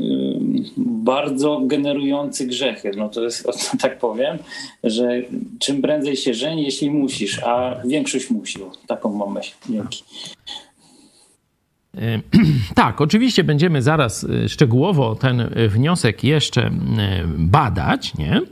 [0.77, 2.91] bardzo generujący grzechy.
[2.97, 3.47] No to jest,
[3.81, 4.37] tak powiem,
[4.83, 5.21] że
[5.59, 8.59] czym prędzej się żeni, jeśli musisz, a większość musi.
[8.87, 9.53] Taką mam myśl.
[9.69, 10.03] Dzięki.
[12.75, 16.71] Tak, oczywiście będziemy zaraz e, szczegółowo ten wniosek jeszcze e,
[17.27, 18.41] badać, nie?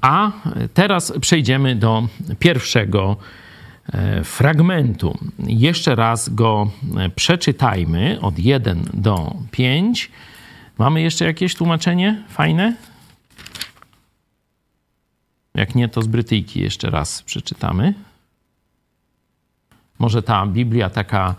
[0.00, 0.32] A
[0.74, 3.16] teraz przejdziemy do pierwszego
[4.24, 5.18] fragmentu.
[5.38, 10.10] Jeszcze raz go e, przeczytajmy od 1 do 5.
[10.78, 12.76] Mamy jeszcze jakieś tłumaczenie fajne?
[15.54, 17.94] Jak nie, to z Brytyjki jeszcze raz przeczytamy.
[19.98, 21.34] Może ta Biblia taka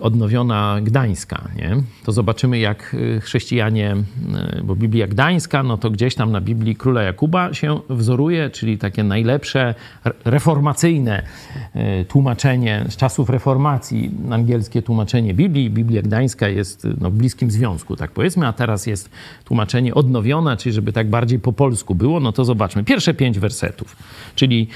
[0.00, 1.76] odnowiona Gdańska, nie?
[2.04, 3.96] to zobaczymy, jak y, chrześcijanie,
[4.58, 8.78] y, bo Biblia Gdańska, no to gdzieś tam na Biblii Króla Jakuba się wzoruje, czyli
[8.78, 9.74] takie najlepsze
[10.24, 11.22] reformacyjne
[12.08, 15.70] tłumaczenie z czasów reformacji, angielskie tłumaczenie Biblii.
[15.70, 19.10] Biblia Gdańska jest no, w bliskim związku, tak powiedzmy, a teraz jest
[19.44, 22.84] tłumaczenie odnowiona, czyli żeby tak bardziej po polsku było, no to zobaczmy.
[22.84, 23.96] Pierwsze pięć wersetów,
[24.34, 24.68] czyli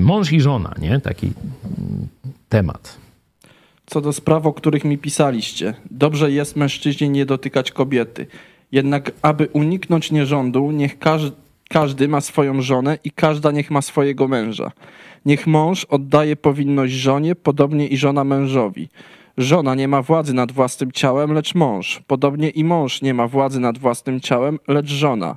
[0.00, 1.00] mąż i żona, nie?
[1.00, 2.08] Taki mm,
[2.48, 3.05] temat
[3.86, 5.74] co do spraw, o których mi pisaliście.
[5.90, 8.26] Dobrze jest mężczyźnie nie dotykać kobiety.
[8.72, 11.36] Jednak aby uniknąć nierządu, niech każdy,
[11.68, 14.72] każdy ma swoją żonę i każda niech ma swojego męża.
[15.24, 18.88] Niech mąż oddaje powinność żonie, podobnie i żona mężowi.
[19.38, 22.02] Żona nie ma władzy nad własnym ciałem, lecz mąż.
[22.06, 25.36] Podobnie i mąż nie ma władzy nad własnym ciałem, lecz żona.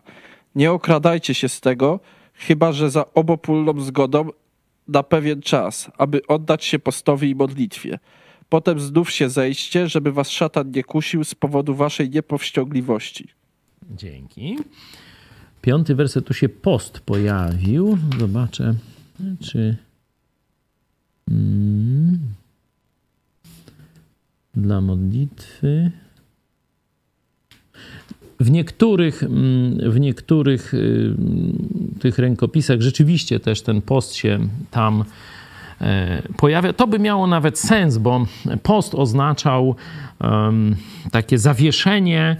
[0.56, 2.00] Nie okradajcie się z tego,
[2.34, 4.30] chyba że za obopólną zgodą
[4.88, 8.00] na pewien czas, aby oddać się postowi i modlitwie.
[8.50, 13.28] Potem znów się zejście, żeby was szatan nie kusił z powodu waszej niepowściągliwości.
[13.98, 14.58] Dzięki.
[15.62, 17.98] Piąty werset tu się post pojawił.
[18.20, 18.76] Zobaczę,
[19.40, 19.78] czy.
[21.32, 22.20] Mm,
[24.56, 25.92] dla modlitwy.
[28.40, 31.16] W niektórych, mm, w niektórych y,
[32.00, 35.04] tych rękopisach rzeczywiście też ten post się tam
[36.38, 36.74] pojawia.
[36.74, 38.26] To by miało nawet sens, bo
[38.64, 39.76] post oznaczał
[40.22, 40.76] um,
[41.12, 42.38] takie zawieszenie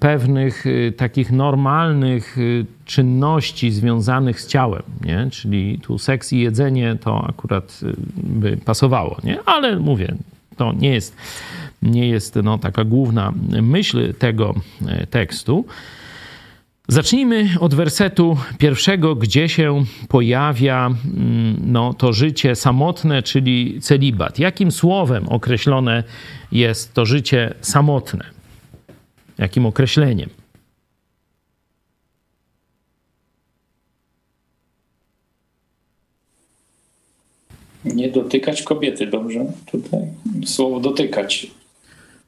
[0.00, 5.28] pewnych y, takich normalnych y, czynności związanych z ciałem, nie?
[5.30, 9.38] czyli tu seks i jedzenie to akurat y, by pasowało, nie?
[9.46, 10.14] ale mówię,
[10.56, 11.16] to nie jest,
[11.82, 14.54] nie jest no, taka główna myśl tego
[14.86, 15.64] e, tekstu.
[16.88, 24.38] Zacznijmy od wersetu pierwszego, gdzie się pojawia mm, no, to życie samotne, czyli celibat.
[24.38, 26.04] Jakim słowem określone
[26.52, 28.24] jest to życie samotne?
[29.38, 30.30] Jakim określeniem?
[37.84, 39.46] Nie dotykać kobiety, dobrze?
[39.72, 40.00] Tutaj
[40.46, 41.46] słowo dotykać.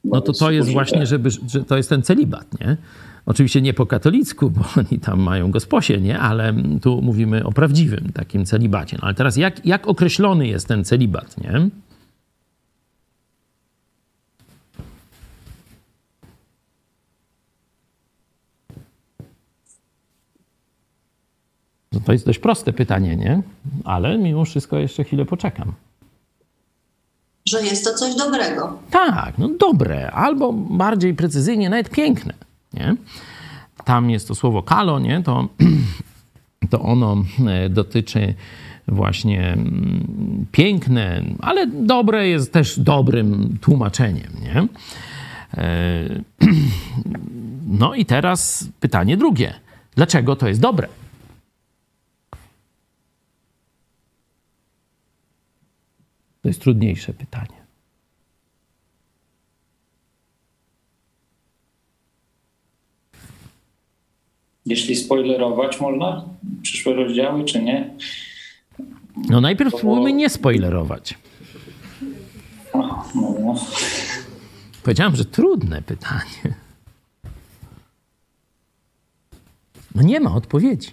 [0.03, 2.77] No to to jest właśnie, żeby, że to jest ten celibat, nie?
[3.27, 6.19] Oczywiście nie po katolicku, bo oni tam mają gosposie, nie?
[6.19, 8.97] Ale tu mówimy o prawdziwym takim celibacie.
[9.01, 11.69] No ale teraz jak, jak określony jest ten celibat, nie?
[21.91, 23.41] No to jest dość proste pytanie, nie?
[23.83, 25.73] Ale mimo wszystko jeszcze chwilę poczekam.
[27.49, 28.79] Że jest to coś dobrego.
[28.91, 32.33] Tak, no dobre, albo bardziej precyzyjnie, nawet piękne,
[32.73, 32.95] nie?
[33.85, 35.23] Tam jest to słowo kalo, nie?
[35.23, 35.49] To,
[36.71, 38.33] to ono e, dotyczy
[38.87, 44.67] właśnie mm, piękne, ale dobre jest też dobrym tłumaczeniem, nie?
[45.57, 46.03] E,
[47.79, 49.53] no i teraz pytanie drugie.
[49.95, 50.87] Dlaczego to jest dobre?
[56.41, 57.56] To jest trudniejsze pytanie.
[64.67, 66.25] Jeśli spoilerować można
[66.61, 67.89] przyszłe rozdziały, czy nie?
[69.29, 71.17] No najpierw spróbujmy nie spoilerować.
[72.73, 73.55] No, no.
[74.83, 76.55] Powiedziałem, że trudne pytanie.
[79.95, 80.91] No nie ma odpowiedzi.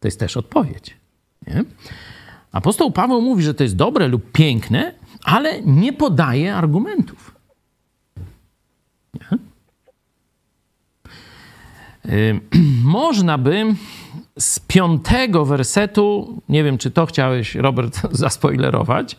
[0.00, 0.96] To jest też odpowiedź.
[1.46, 1.64] Nie?
[2.52, 4.94] Apostoł Paweł mówi, że to jest dobre lub piękne,
[5.24, 7.34] ale nie podaje argumentów.
[9.14, 9.28] Nie?
[9.30, 9.38] Yy,
[12.84, 13.74] można by
[14.38, 19.16] z piątego wersetu, nie wiem czy to chciałeś, Robert, zaspoilerować,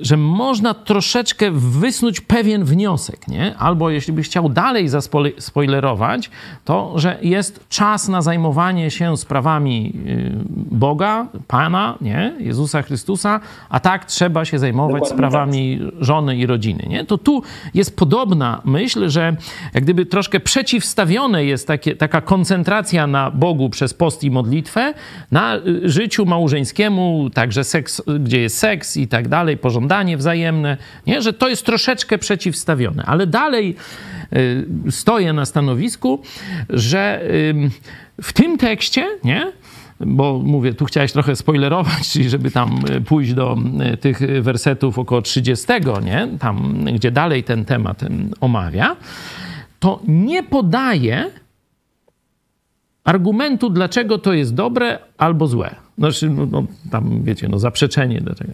[0.00, 3.56] że można troszeczkę wysnuć pewien wniosek, nie?
[3.56, 6.30] Albo jeśli byś chciał dalej zaspoilerować,
[6.64, 10.32] to, że jest czas na zajmowanie się sprawami y,
[10.70, 12.34] Boga, Pana, nie?
[12.38, 16.04] Jezusa Chrystusa, a tak trzeba się zajmować Dokładnie sprawami tak.
[16.04, 17.04] żony i rodziny, nie?
[17.04, 17.42] To tu
[17.74, 19.36] jest podobna myśl, że
[19.74, 24.94] jak gdyby troszkę przeciwstawione jest takie, taka koncentracja na Bogu przez post i modlitwę,
[25.30, 30.76] na y, życiu małżeńskiemu, także seks, gdzie jest seks i tak dalej, dalej, pożądanie wzajemne,
[31.06, 31.22] nie?
[31.22, 33.02] że to jest troszeczkę przeciwstawione.
[33.06, 33.76] Ale dalej
[34.32, 36.22] y, stoję na stanowisku,
[36.68, 37.22] że
[38.22, 39.52] w tym tekście, nie?
[40.00, 43.56] bo mówię, tu chciałeś trochę spoilerować, czyli żeby tam y, pójść do
[43.92, 45.66] y, tych wersetów około 30,
[46.04, 46.28] nie?
[46.38, 48.04] tam gdzie dalej ten temat
[48.40, 48.96] omawia,
[49.78, 51.30] to nie podaje
[53.04, 55.74] argumentu, dlaczego to jest dobre albo złe.
[56.00, 58.52] Znaczy, no, no, tam wiecie, no zaprzeczenie do tego.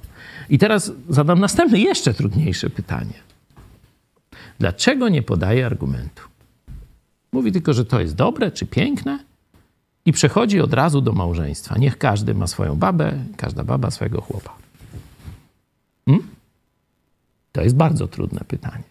[0.49, 3.13] I teraz zadam następne, jeszcze trudniejsze pytanie.
[4.59, 6.23] Dlaczego nie podaje argumentu?
[7.33, 9.19] Mówi tylko, że to jest dobre czy piękne
[10.05, 11.79] i przechodzi od razu do małżeństwa.
[11.79, 14.57] Niech każdy ma swoją babę, każda baba swojego chłopa.
[16.07, 16.27] Hmm?
[17.53, 18.85] To jest bardzo trudne pytanie.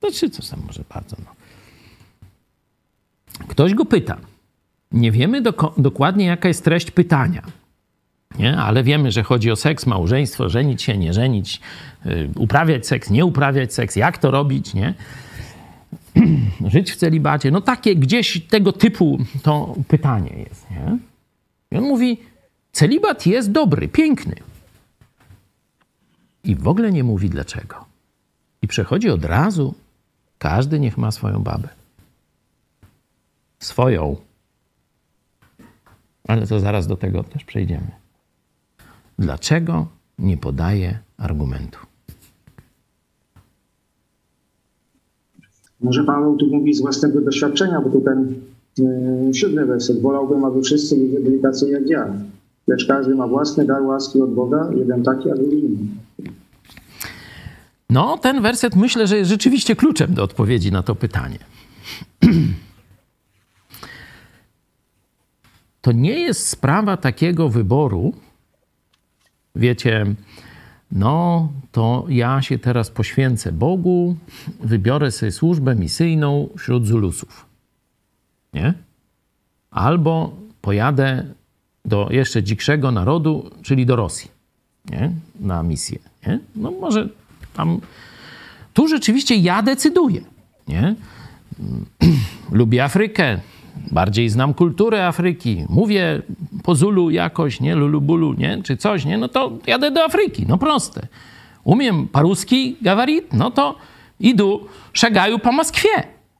[0.00, 1.34] Znaczy, co tam może bardzo, no.
[3.48, 4.16] Ktoś go pyta.
[4.92, 7.42] Nie wiemy do, dokładnie, jaka jest treść pytania.
[8.38, 8.56] Nie?
[8.56, 11.60] Ale wiemy, że chodzi o seks, małżeństwo, żenić się, nie żenić,
[12.04, 14.94] yy, uprawiać seks, nie uprawiać seks, jak to robić, nie?
[16.72, 17.50] Żyć w celibacie.
[17.50, 20.98] No takie gdzieś tego typu to pytanie jest, nie?
[21.70, 22.18] I on mówi,
[22.72, 24.34] celibat jest dobry, piękny.
[26.44, 27.84] I w ogóle nie mówi dlaczego.
[28.62, 29.74] I przechodzi od razu,
[30.38, 31.68] każdy niech ma swoją babę.
[33.58, 34.16] Swoją.
[36.26, 37.90] Ale to zaraz do tego też przejdziemy.
[39.18, 39.86] Dlaczego
[40.18, 41.78] nie podaje argumentu?
[45.80, 48.34] Może Paweł tu mówi z własnego doświadczenia, bo tu ten
[48.78, 50.02] yy, siódmy werset.
[50.02, 52.14] Wolałbym, aby wszyscy ludzie byli tacy jak ja.
[52.66, 55.86] Lecz każdy ma własny dar łaski od Boga, jeden taki, a drugi inny.
[57.90, 61.38] No, ten werset myślę, że jest rzeczywiście kluczem do odpowiedzi na to pytanie.
[65.86, 68.14] To nie jest sprawa takiego wyboru,
[69.56, 70.06] wiecie,
[70.92, 74.16] no to ja się teraz poświęcę Bogu,
[74.60, 77.46] wybiorę sobie służbę misyjną wśród Zulusów.
[78.54, 78.74] Nie?
[79.70, 81.24] Albo pojadę
[81.84, 84.30] do jeszcze dzikszego narodu, czyli do Rosji,
[84.90, 85.12] nie?
[85.40, 85.98] na misję.
[86.26, 86.38] Nie?
[86.56, 87.08] No może
[87.54, 87.80] tam...
[88.74, 90.20] Tu rzeczywiście ja decyduję.
[90.68, 90.94] Nie?
[92.50, 93.40] Lubię Afrykę,
[93.90, 96.22] bardziej znam kulturę Afryki, mówię
[96.62, 100.58] po Zulu jakoś, nie, lulubulu, nie, czy coś, nie, no to jadę do Afryki, no
[100.58, 101.06] proste.
[101.64, 103.76] Umiem paruski gawarit, no to
[104.20, 104.58] idę,
[104.92, 105.88] szagają po Moskwie,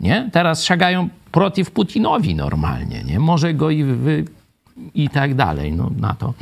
[0.01, 0.31] nie?
[0.33, 3.19] Teraz szagają przeciw Putinowi normalnie, nie?
[3.19, 4.25] Może go i wy,
[4.95, 5.73] i tak dalej.
[5.73, 6.35] No, na to,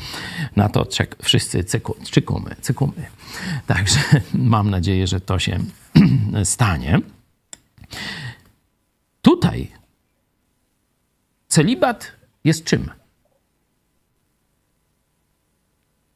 [0.57, 2.93] na to czek, wszyscy cyku, czykumy, cykumy.
[3.67, 3.99] Także
[4.35, 5.59] mam nadzieję, że to się
[6.45, 7.01] stanie.
[9.23, 9.69] Tutaj
[11.55, 12.13] Celibat
[12.45, 12.91] jest czym?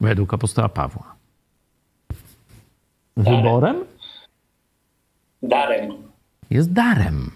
[0.01, 1.15] Według apostoła Pawła.
[3.17, 3.85] Wyborem?
[5.43, 5.93] Darem.
[6.51, 7.31] Jest darem.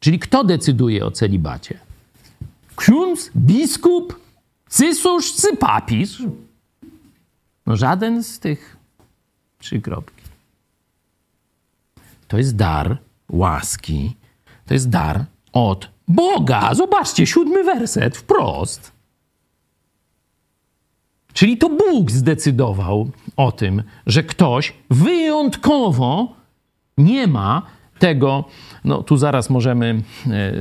[0.00, 1.78] Czyli kto decyduje o celibacie?
[2.76, 4.20] ksiądz, biskup,
[4.68, 6.22] cysarz czy papież?
[7.66, 8.76] No żaden z tych
[9.58, 10.24] trzy kropki.
[12.28, 12.98] To jest dar
[13.28, 14.16] łaski.
[14.66, 16.74] To jest dar od Boga.
[16.74, 18.92] Zobaczcie, siódmy werset, wprost.
[21.32, 26.32] Czyli to Bóg zdecydował o tym, że ktoś wyjątkowo
[26.98, 27.62] nie ma
[27.98, 28.44] tego,
[28.84, 30.52] no tu zaraz możemy e,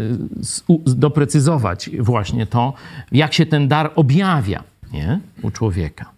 [0.85, 2.73] doprecyzować właśnie to,
[3.11, 5.19] jak się ten dar objawia nie?
[5.41, 6.11] u człowieka.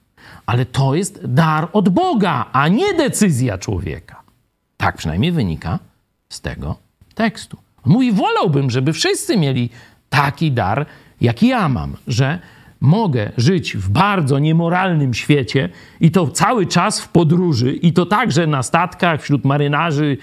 [0.46, 4.22] Ale to jest dar od Boga, a nie decyzja człowieka.
[4.78, 5.80] Tak przynajmniej wynika
[6.30, 6.76] z tego
[7.16, 7.58] tekstu.
[7.90, 9.70] Mówi, wolałbym, żeby wszyscy mieli
[10.10, 10.86] taki dar,
[11.22, 12.40] jaki ja mam, że
[12.82, 15.70] mogę żyć w bardzo niemoralnym świecie
[16.00, 20.18] i to cały czas w podróży, i to także na statkach, wśród marynarzy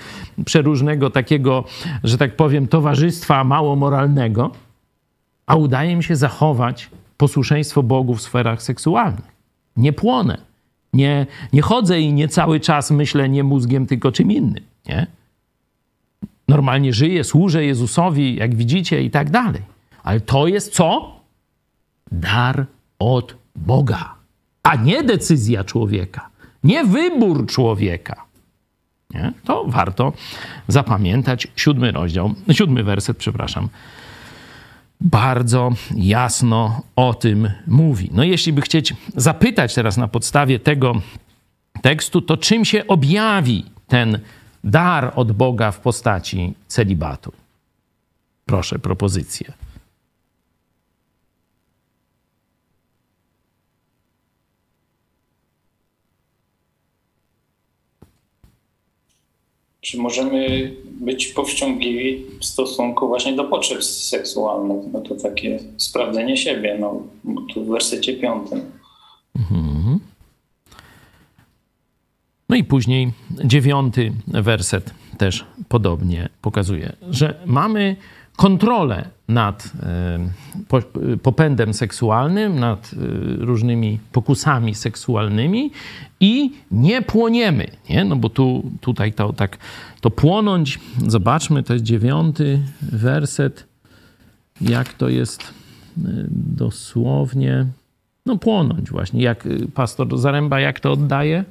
[0.44, 1.64] przeróżnego takiego,
[2.04, 4.50] że tak powiem, towarzystwa mało moralnego,
[5.46, 9.36] a udaje mi się zachować posłuszeństwo Bogu w sferach seksualnych.
[9.76, 10.38] Nie płonę,
[10.92, 14.64] nie, nie chodzę i nie cały czas myślę nie mózgiem, tylko czym innym.
[14.88, 15.06] Nie?
[16.48, 19.62] Normalnie żyję, służę Jezusowi, jak widzicie, i tak dalej.
[20.02, 21.16] Ale to jest co?
[22.12, 22.66] dar
[22.98, 24.14] od Boga,
[24.62, 26.30] a nie decyzja człowieka,
[26.64, 28.26] nie wybór człowieka.
[29.10, 29.32] Nie?
[29.44, 30.12] To warto
[30.68, 31.48] zapamiętać.
[31.56, 33.68] Siódmy rozdział, siódmy werset, przepraszam,
[35.00, 38.10] bardzo jasno o tym mówi.
[38.12, 40.94] No jeśli by chcieć zapytać teraz na podstawie tego
[41.82, 44.18] tekstu, to czym się objawi ten
[44.66, 47.32] dar od Boga w postaci celibatu?
[48.46, 49.52] Proszę, propozycję.
[59.80, 64.92] Czy możemy być powściągliwi w stosunku właśnie do potrzeb seksualnych?
[64.92, 67.02] No to takie sprawdzenie siebie, no
[67.54, 68.60] tu w wersecie piątym.
[69.36, 70.00] Mhm.
[72.48, 73.12] No i później
[73.44, 77.96] dziewiąty werset też podobnie pokazuje, że mamy
[78.36, 79.72] kontrolę nad
[81.22, 82.96] popędem seksualnym, nad e,
[83.44, 85.70] różnymi pokusami seksualnymi
[86.20, 88.04] i nie płoniemy, nie?
[88.04, 89.58] No bo tu, tutaj to tak,
[90.00, 93.66] to płonąć, zobaczmy, to jest dziewiąty werset,
[94.60, 95.50] jak to jest e,
[96.30, 97.66] dosłownie,
[98.26, 101.44] no płonąć właśnie, jak e, pastor Zaręba, jak to oddaje?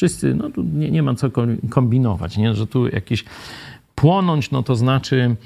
[0.00, 1.30] Wszyscy, no tu nie, nie ma co
[1.70, 2.54] kombinować, nie?
[2.54, 3.24] że tu jakiś
[3.94, 5.36] płonąć, no to znaczy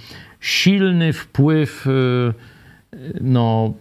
[0.41, 2.35] silny wpływ, y,
[3.21, 3.75] no,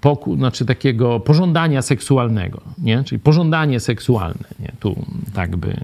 [0.00, 3.04] poku, znaczy takiego pożądania seksualnego, nie?
[3.04, 4.72] czyli pożądanie seksualne, nie?
[4.80, 5.04] tu
[5.34, 5.80] tak by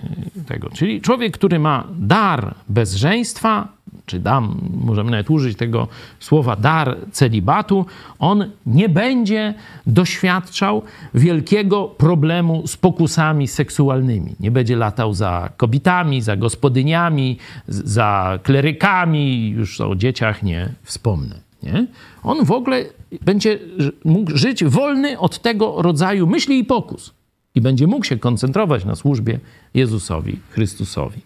[0.47, 0.71] tego.
[0.71, 3.69] Czyli człowiek, który ma dar bezżeństwa,
[4.07, 5.89] czy dam, możemy nawet użyć tego
[6.21, 7.87] słowa dar celibatu,
[8.19, 9.55] on nie będzie
[9.87, 10.83] doświadczał
[11.15, 14.35] wielkiego problemu z pokusami seksualnymi.
[14.41, 17.39] Nie będzie latał za kobietami, za gospodyniami,
[17.69, 21.44] za klerykami, już o dzieciach nie wspomnę.
[21.65, 21.87] Nie?
[22.23, 22.85] On w ogóle
[23.23, 23.59] będzie
[24.05, 27.15] mógł żyć wolny od tego rodzaju myśli i pokus
[27.55, 29.39] i będzie mógł się koncentrować na służbie
[29.75, 31.21] Jezusowi Chrystusowi.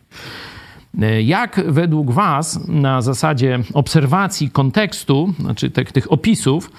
[1.24, 6.70] Jak według Was, na zasadzie obserwacji kontekstu, znaczy tych, tych opisów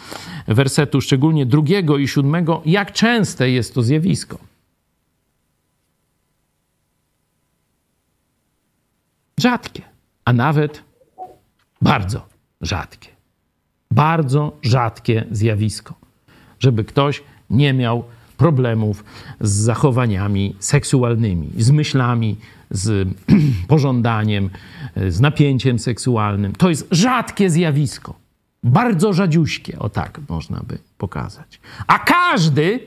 [0.48, 4.38] wersetu, szczególnie drugiego i siódmego, jak częste jest to zjawisko?
[9.40, 9.82] Rzadkie,
[10.26, 10.84] a nawet
[11.82, 12.28] bardzo
[12.62, 13.19] rzadkie.
[13.92, 15.94] Bardzo rzadkie zjawisko,
[16.60, 18.04] żeby ktoś nie miał
[18.38, 19.04] problemów
[19.42, 22.38] z zachowaniami seksualnymi, z myślami,
[22.72, 23.08] z
[23.68, 24.50] pożądaniem,
[25.08, 26.54] z napięciem seksualnym.
[26.54, 28.14] To jest rzadkie zjawisko.
[28.64, 31.60] Bardzo rzadziuśkie, o tak można by pokazać.
[31.88, 32.80] A każdy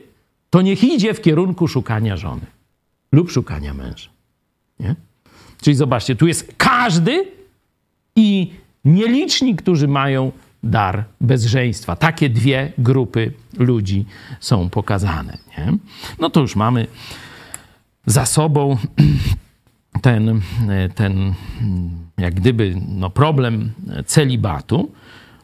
[0.49, 2.45] to niech idzie w kierunku szukania żony
[3.11, 4.09] lub szukania męża.
[4.79, 4.95] Nie?
[5.61, 7.25] Czyli zobaczcie, tu jest każdy
[8.15, 8.53] i
[8.85, 10.31] nieliczni, którzy mają
[10.63, 11.95] dar bezżeństwa.
[11.95, 14.05] Takie dwie grupy ludzi
[14.39, 15.37] są pokazane.
[15.57, 15.73] Nie?
[16.19, 16.87] No to już mamy
[18.05, 18.77] za sobą
[20.01, 20.41] ten,
[20.95, 21.33] ten
[22.17, 23.71] jak gdyby no, problem
[24.05, 24.91] celibatu.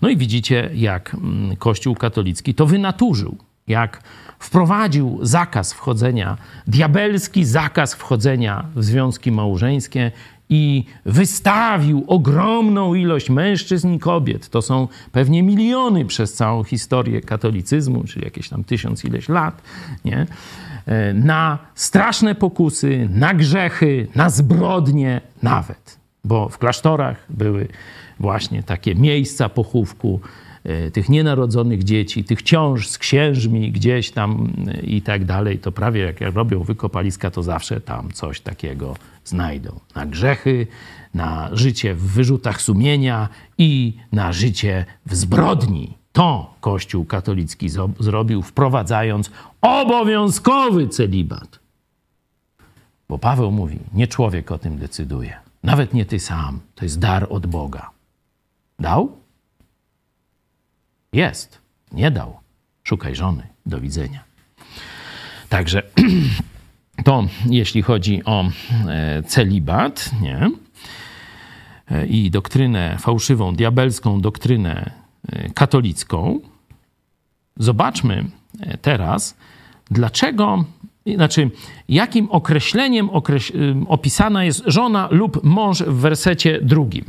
[0.01, 1.15] No i widzicie, jak
[1.57, 4.03] Kościół katolicki to wynaturzył, jak
[4.39, 10.11] wprowadził zakaz wchodzenia, diabelski zakaz wchodzenia w związki małżeńskie
[10.49, 14.49] i wystawił ogromną ilość mężczyzn i kobiet.
[14.49, 19.61] To są pewnie miliony przez całą historię katolicyzmu, czyli jakieś tam tysiąc ileś lat,
[20.05, 20.27] nie?
[20.85, 25.99] e, na straszne pokusy, na grzechy, na zbrodnie nawet.
[26.23, 27.67] Bo w klasztorach były
[28.19, 30.19] właśnie takie miejsca pochówku
[30.93, 35.59] tych nienarodzonych dzieci, tych ciąż z księżmi gdzieś tam e, i tak dalej.
[35.59, 38.95] To prawie jak robią wykopaliska, to zawsze tam coś takiego
[39.25, 39.79] znajdą.
[39.95, 40.67] Na grzechy,
[41.13, 45.97] na życie w wyrzutach sumienia i na życie w zbrodni.
[46.11, 49.31] To Kościół katolicki zrobił, wprowadzając
[49.61, 51.59] obowiązkowy celibat.
[53.09, 57.27] Bo Paweł mówi: Nie człowiek o tym decyduje, nawet nie ty sam, to jest dar
[57.29, 57.89] od Boga.
[58.79, 59.18] Dał?
[61.13, 61.61] Jest.
[61.91, 62.39] Nie dał.
[62.83, 63.47] Szukaj żony.
[63.65, 64.23] Do widzenia.
[65.49, 65.83] Także
[67.05, 68.45] to jeśli chodzi o
[68.87, 70.51] e, celibat, nie?
[71.91, 74.91] E, I doktrynę fałszywą, diabelską doktrynę
[75.29, 76.39] e, katolicką.
[77.57, 78.25] Zobaczmy
[78.81, 79.37] teraz,
[79.91, 80.65] dlaczego,
[81.15, 81.49] znaczy,
[81.89, 83.51] jakim określeniem okreś,
[83.87, 87.05] opisana jest żona lub mąż w wersecie drugim.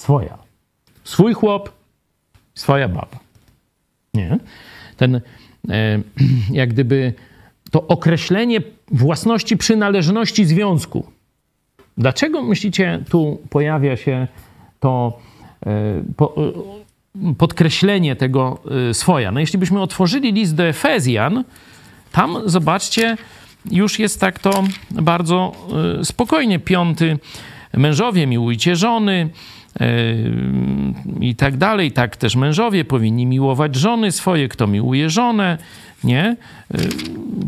[0.00, 0.38] Swoja.
[1.04, 1.72] Swój chłop,
[2.54, 3.18] swoja baba.
[4.14, 4.38] Nie?
[4.96, 6.00] Ten, e,
[6.60, 7.12] jak gdyby
[7.70, 11.06] to określenie własności przynależności związku.
[11.98, 14.28] Dlaczego myślicie, tu pojawia się
[14.80, 15.18] to
[15.66, 18.58] e, e, podkreślenie tego
[18.92, 19.32] swoja?
[19.32, 21.44] No jeśli byśmy otworzyli list do Efezjan,
[22.12, 23.16] tam zobaczcie,
[23.70, 25.52] już jest tak to bardzo
[26.02, 26.58] spokojnie.
[26.58, 27.18] Piąty,
[27.74, 29.30] mężowie miłujcie żony,
[31.20, 31.92] i tak dalej.
[31.92, 35.58] Tak też mężowie powinni miłować żony swoje, kto miłuje żonę,
[36.04, 36.36] nie?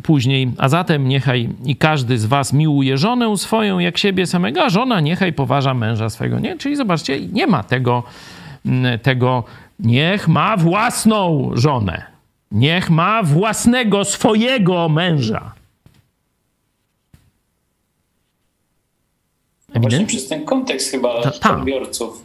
[0.02, 4.70] Później, a zatem niechaj i każdy z was miłuje żonę swoją jak siebie samego, a
[4.70, 6.58] żona niechaj poważa męża swego, nie?
[6.58, 8.02] Czyli zobaczcie, nie ma tego,
[9.02, 9.44] tego
[9.78, 12.02] niech ma własną żonę,
[12.52, 15.52] niech ma własnego, swojego męża.
[19.74, 21.56] Właśnie przez ten kontekst chyba ta, ta.
[21.56, 22.24] odbiorców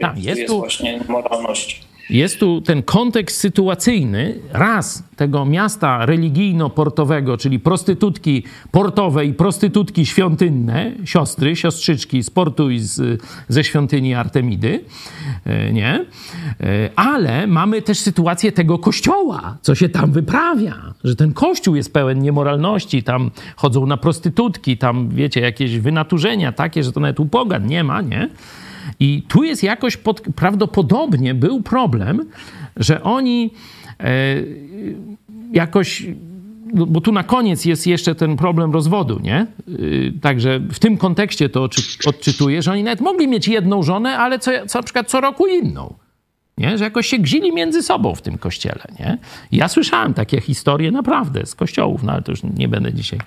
[0.00, 1.89] ta, jest, jest tu, właśnie moralność.
[2.10, 10.92] Jest tu ten kontekst sytuacyjny, raz tego miasta religijno-portowego, czyli prostytutki portowe i prostytutki świątynne,
[11.04, 14.84] siostry, siostrzyczki z portu i z, ze świątyni Artemidy,
[15.44, 16.06] e, nie?
[16.60, 21.92] E, ale mamy też sytuację tego kościoła, co się tam wyprawia, że ten kościół jest
[21.92, 27.26] pełen niemoralności, tam chodzą na prostytutki, tam wiecie, jakieś wynaturzenia takie, że to nawet u
[27.26, 28.30] pogan nie ma, nie?
[29.00, 32.26] I tu jest jakoś pod, prawdopodobnie był problem,
[32.76, 33.50] że oni
[34.00, 34.36] e,
[35.52, 36.06] jakoś
[36.74, 39.46] no, bo tu na koniec jest jeszcze ten problem rozwodu, nie?
[39.68, 41.68] Y, także w tym kontekście to
[42.06, 45.46] odczytuję, że oni nawet mogli mieć jedną żonę, ale co, co na przykład co roku
[45.46, 45.94] inną.
[46.58, 46.78] Nie?
[46.78, 48.84] Że jakoś się gzili między sobą w tym kościele.
[48.98, 49.18] Nie?
[49.52, 53.18] Ja słyszałem takie historie naprawdę z kościołów, no ale to już nie będę dzisiaj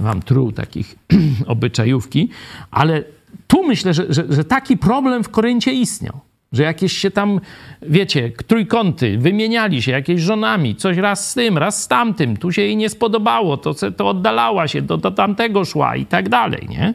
[0.00, 0.94] wam truł takich
[1.46, 2.28] obyczajówki,
[2.70, 3.04] ale
[3.46, 6.20] tu myślę, że, że, że taki problem w Koryncie istniał.
[6.52, 7.40] Że jakieś się tam,
[7.82, 12.62] wiecie, trójkąty wymieniali się jakieś żonami, coś raz z tym, raz z tamtym, tu się
[12.62, 16.94] jej nie spodobało, to, to oddalała się, do, do tamtego szła i tak dalej, nie?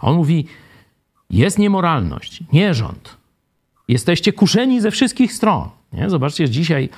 [0.00, 0.46] On mówi,
[1.30, 3.16] jest niemoralność, nie rząd.
[3.88, 5.68] Jesteście kuszeni ze wszystkich stron.
[5.92, 6.10] Nie?
[6.10, 6.88] Zobaczcie, dzisiaj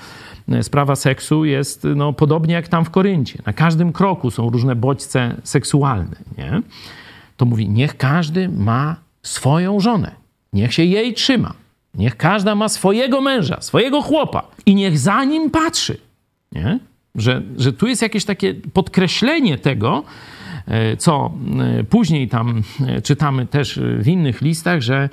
[0.49, 3.39] e, sprawa seksu jest no, podobnie jak tam w Koryncie.
[3.47, 6.17] Na każdym kroku są różne bodźce seksualne.
[6.39, 6.63] Nie?
[7.37, 10.11] To mówi: Niech każdy ma swoją żonę,
[10.53, 11.55] niech się jej trzyma,
[11.95, 15.97] niech każda ma swojego męża, swojego chłopa i niech za nim patrzy.
[16.53, 16.79] Nie?
[17.15, 20.05] Że, że tu jest jakieś takie podkreślenie tego,
[20.67, 21.33] e, co
[21.81, 25.09] e, później tam e, czytamy też w innych listach, że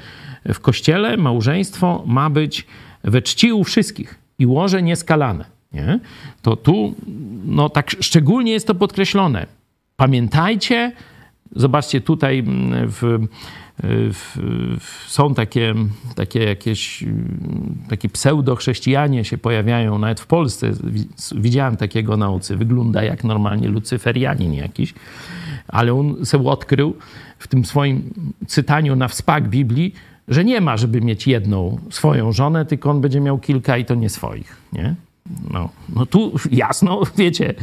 [0.53, 2.65] w kościele małżeństwo ma być
[3.03, 5.45] we czci u wszystkich i łoże nieskalane.
[5.73, 5.99] Nie?
[6.41, 6.95] To tu
[7.45, 9.45] no, tak szczególnie jest to podkreślone.
[9.95, 10.91] Pamiętajcie,
[11.55, 13.27] Zobaczcie, tutaj mm, w,
[13.83, 15.75] w, są takie,
[16.15, 17.03] takie jakieś
[17.89, 20.71] takie pseudo-chrześcijanie się pojawiają nawet w Polsce.
[21.35, 22.57] Widziałem takiego naucy.
[22.57, 24.93] Wygląda jak normalnie lucyferianin jakiś,
[25.67, 26.95] ale on sobie odkrył
[27.39, 28.13] w tym swoim
[28.47, 29.93] cytaniu na wspak Biblii,
[30.27, 33.95] że nie ma, żeby mieć jedną swoją żonę, tylko on będzie miał kilka i to
[33.95, 34.95] nie swoich, nie?
[35.51, 37.53] No, no tu jasno, wiecie,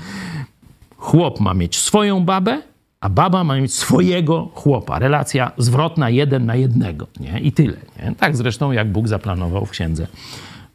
[0.97, 2.63] chłop ma mieć swoją babę,
[3.01, 4.99] a baba ma mieć swojego chłopa.
[4.99, 7.07] Relacja zwrotna jeden na jednego.
[7.21, 7.41] Nie?
[7.41, 7.77] I tyle.
[8.03, 8.15] Nie?
[8.15, 10.07] Tak zresztą jak Bóg zaplanował w księdze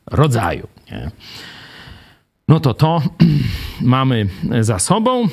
[0.06, 0.68] rodzaju.
[0.92, 1.12] Nie?
[2.48, 3.02] No to to
[3.82, 4.28] mamy
[4.60, 5.28] za sobą.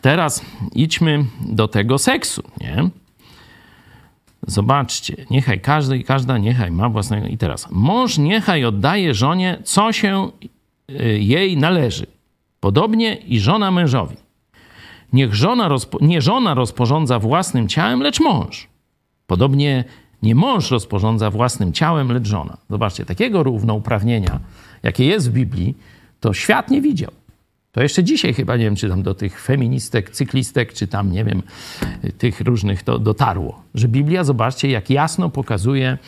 [0.00, 0.44] Teraz
[0.74, 2.42] idźmy do tego seksu.
[2.60, 2.88] Nie?
[4.46, 7.26] Zobaczcie, niechaj każdy i każda niechaj ma własnego.
[7.26, 10.30] I teraz, mąż niechaj oddaje żonie, co się
[10.90, 12.06] y, jej należy.
[12.60, 14.16] Podobnie i żona mężowi.
[15.12, 15.98] Niech żona rozpo...
[16.00, 18.68] nie żona rozporządza własnym ciałem, lecz mąż.
[19.26, 19.84] Podobnie
[20.22, 22.56] nie mąż rozporządza własnym ciałem, lecz żona.
[22.70, 24.40] Zobaczcie, takiego równouprawnienia,
[24.82, 25.74] jakie jest w Biblii,
[26.20, 27.10] to świat nie widział.
[27.76, 31.24] To jeszcze dzisiaj chyba, nie wiem, czy tam do tych feministek, cyklistek, czy tam, nie
[31.24, 31.42] wiem,
[32.18, 33.62] tych różnych to dotarło.
[33.74, 35.98] Że Biblia, zobaczcie, jak jasno pokazuje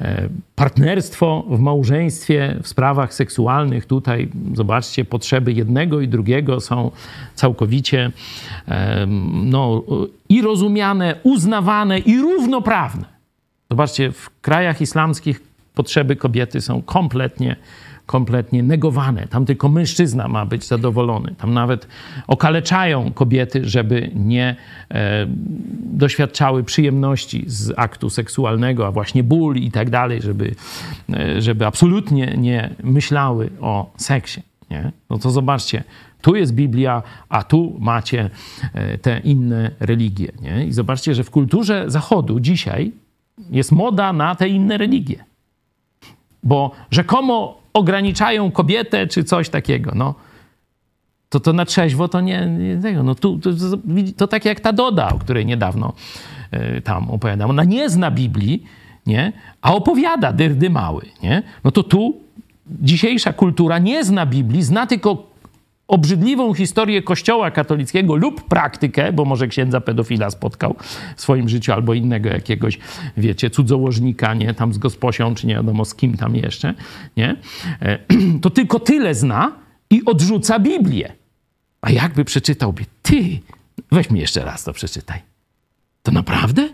[0.00, 3.86] e, partnerstwo w małżeństwie, w sprawach seksualnych.
[3.86, 6.90] Tutaj, zobaczcie, potrzeby jednego i drugiego są
[7.34, 8.12] całkowicie
[8.68, 9.06] e,
[9.44, 9.82] no,
[10.28, 13.04] i rozumiane, uznawane i równoprawne.
[13.70, 15.40] Zobaczcie, w krajach islamskich
[15.74, 17.56] potrzeby kobiety są kompletnie
[18.12, 19.26] kompletnie negowane.
[19.26, 21.34] Tam tylko mężczyzna ma być zadowolony.
[21.38, 21.88] Tam nawet
[22.26, 24.56] okaleczają kobiety, żeby nie
[24.90, 25.26] e,
[25.80, 30.54] doświadczały przyjemności z aktu seksualnego, a właśnie ból i tak dalej, żeby,
[31.12, 34.42] e, żeby absolutnie nie myślały o seksie.
[34.70, 34.92] Nie?
[35.10, 35.84] No to zobaczcie,
[36.22, 38.30] tu jest Biblia, a tu macie
[38.74, 40.32] e, te inne religie.
[40.42, 40.66] Nie?
[40.66, 42.92] I zobaczcie, że w kulturze Zachodu dzisiaj
[43.50, 45.24] jest moda na te inne religie.
[46.42, 49.92] Bo rzekomo ograniczają kobietę czy coś takiego.
[49.94, 50.14] No,
[51.28, 53.02] to to na trzeźwo to nie, nie tego.
[53.02, 53.50] No, tu, to,
[54.16, 55.92] to, tak jak ta Doda, o której niedawno
[56.54, 57.50] y, tam opowiadam.
[57.50, 58.62] Ona nie zna Biblii,
[59.06, 59.32] nie?
[59.62, 61.06] a opowiada dyrdy mały.
[61.22, 61.42] Nie?
[61.64, 62.14] No to tu
[62.66, 65.31] dzisiejsza kultura nie zna Biblii, zna tylko
[65.92, 70.76] obrzydliwą historię Kościoła katolickiego lub praktykę, bo może księdza pedofila spotkał
[71.16, 72.78] w swoim życiu albo innego jakiegoś,
[73.16, 76.74] wiecie, cudzołożnika, nie, tam z gosposią, czy nie wiadomo z kim tam jeszcze,
[77.16, 77.36] nie,
[77.82, 77.98] e,
[78.42, 79.52] to tylko tyle zna
[79.90, 81.12] i odrzuca Biblię.
[81.80, 83.40] A jakby przeczytałby, ty,
[83.92, 85.20] weź mi jeszcze raz to przeczytaj.
[86.02, 86.68] To naprawdę?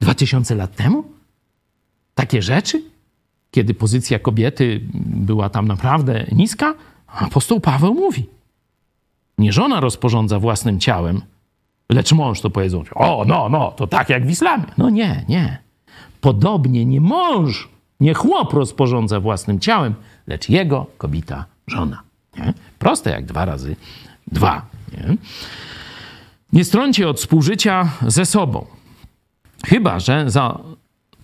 [0.00, 1.04] Dwa tysiące lat temu?
[2.14, 2.82] Takie rzeczy?
[3.50, 6.74] Kiedy pozycja kobiety była tam naprawdę niska?
[7.06, 8.26] Apostoł Paweł mówi–
[9.40, 11.22] nie żona rozporządza własnym ciałem,
[11.92, 14.64] lecz mąż to powiedzą, o, no, no, to tak jak w islamie.
[14.78, 15.58] No nie, nie.
[16.20, 17.68] Podobnie nie mąż,
[18.00, 19.94] nie chłop rozporządza własnym ciałem,
[20.26, 22.02] lecz jego kobita żona.
[22.38, 22.54] Nie?
[22.78, 23.76] Proste jak dwa razy
[24.26, 24.62] dwa.
[24.92, 25.16] Nie?
[26.52, 28.66] nie stroncie od współżycia ze sobą.
[29.66, 30.58] Chyba, że za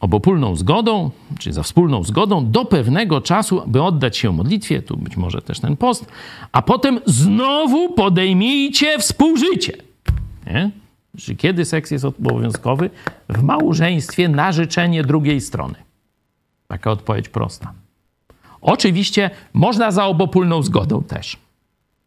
[0.01, 5.17] obopólną zgodą, czy za wspólną zgodą, do pewnego czasu, by oddać się modlitwie, tu być
[5.17, 6.07] może też ten post,
[6.53, 9.73] a potem znowu podejmijcie współżycie.
[10.47, 10.71] Nie?
[11.19, 12.91] Czy kiedy seks jest obowiązkowy?
[13.29, 15.75] W małżeństwie na życzenie drugiej strony.
[16.69, 17.73] Taka odpowiedź prosta.
[18.61, 21.37] Oczywiście można za obopólną zgodą też.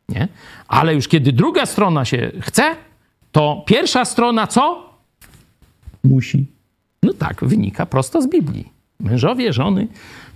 [0.09, 0.27] Nie?
[0.67, 2.75] Ale już kiedy druga strona się chce,
[3.31, 4.89] to pierwsza strona co?
[6.03, 6.58] Musi
[7.03, 8.79] no tak, wynika prosto z Biblii.
[8.99, 9.87] Mężowie, żony,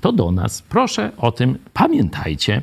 [0.02, 0.62] to do nas.
[0.62, 2.62] Proszę o tym pamiętajcie.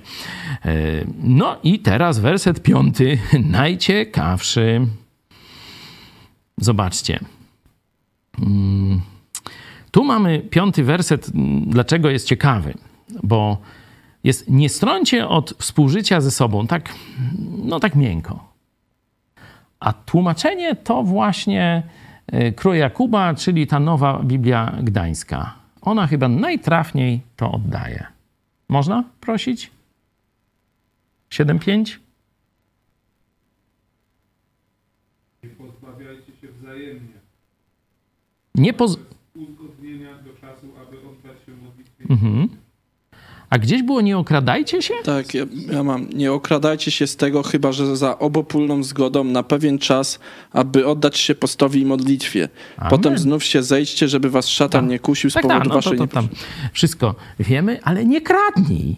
[0.65, 0.75] E,
[1.23, 3.19] no i teraz werset piąty,
[3.61, 4.87] najciekawszy.
[6.57, 7.21] Zobaczcie.
[8.39, 9.01] Mm,
[9.91, 11.31] tu mamy piąty werset.
[11.67, 12.75] Dlaczego jest ciekawy?
[13.23, 13.59] Bo
[14.25, 16.95] jest nie stroncie od współżycia ze sobą, tak,
[17.65, 18.51] no tak miękko.
[19.81, 21.83] A tłumaczenie to właśnie
[22.31, 25.55] E, Król Jakuba, czyli ta nowa Biblia Gdańska.
[25.83, 28.07] Ona chyba najtrafniej to oddaje.
[28.69, 29.71] Można prosić?
[31.31, 31.99] 7.5?
[35.43, 37.15] Nie pozbawiajcie się wzajemnie.
[38.55, 38.99] Nie poz...
[39.35, 42.05] Uzgodnienia do czasu, aby oddać się modlitwie.
[42.11, 42.49] Mhm.
[43.51, 44.95] A gdzieś było nie okradajcie się?
[45.05, 46.11] Tak, ja, ja, mam.
[46.11, 50.19] Nie okradajcie się z tego, chyba że za obopólną zgodą na pewien czas,
[50.53, 52.49] aby oddać się postowi i modlitwie.
[52.77, 52.91] Amen.
[52.91, 54.91] Potem znów się zejdźcie, żeby was szatan Tak.
[54.91, 56.29] nie kusił z Tak, powodu tak, no waszej to, to tam
[56.73, 58.97] wszystko wiemy, ale nie kradnij.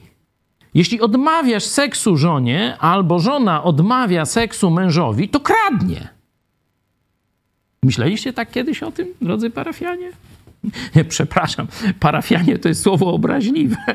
[0.75, 6.09] Jeśli odmawiasz seksu żonie, albo żona odmawia seksu mężowi, to kradnie.
[7.83, 10.11] Myśleliście tak kiedyś o tym, drodzy parafianie?
[11.09, 11.67] Przepraszam,
[12.01, 13.77] parafianie to jest słowo obraźliwe.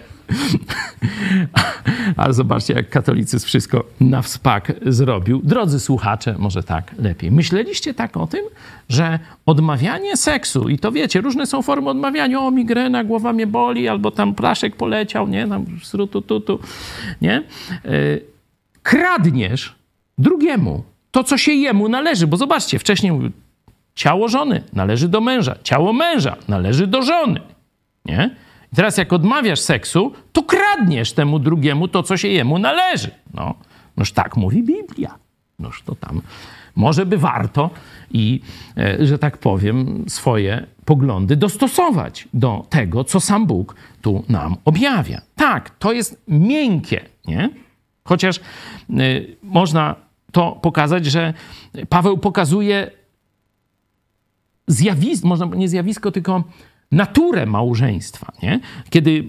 [2.17, 5.41] Ale zobaczcie, jak katolicyzm wszystko na wspak zrobił.
[5.43, 7.31] Drodzy słuchacze, może tak lepiej.
[7.31, 8.45] Myśleliście tak o tym,
[8.89, 13.87] że odmawianie seksu, i to wiecie, różne są formy odmawiania, o migrena, głowa mnie boli,
[13.87, 16.59] albo tam plaszek poleciał, nie, tam srutu, tutu,
[17.21, 17.43] nie?
[17.83, 18.21] Yy,
[18.83, 19.75] kradniesz
[20.17, 23.31] drugiemu to, co się jemu należy, bo zobaczcie, wcześniej mówił,
[23.97, 27.41] ciało żony należy do męża, ciało męża należy do żony,
[28.05, 28.35] nie?
[28.73, 33.11] I teraz jak odmawiasz seksu, to kradniesz temu drugiemu to, co się jemu należy.
[33.33, 33.55] No,
[33.97, 35.15] noż tak mówi Biblia.
[35.59, 36.21] Noż to tam
[36.75, 37.69] może by warto
[38.11, 38.41] i,
[38.77, 45.21] e, że tak powiem, swoje poglądy dostosować do tego, co sam Bóg tu nam objawia.
[45.35, 47.49] Tak, to jest miękkie, nie?
[48.03, 48.37] Chociaż
[48.89, 49.95] y, można
[50.31, 51.33] to pokazać, że
[51.89, 52.91] Paweł pokazuje
[54.67, 56.43] zjawisko, można nie zjawisko, tylko
[56.91, 58.31] naturę małżeństwa.
[58.43, 58.59] Nie?
[58.89, 59.23] Kiedy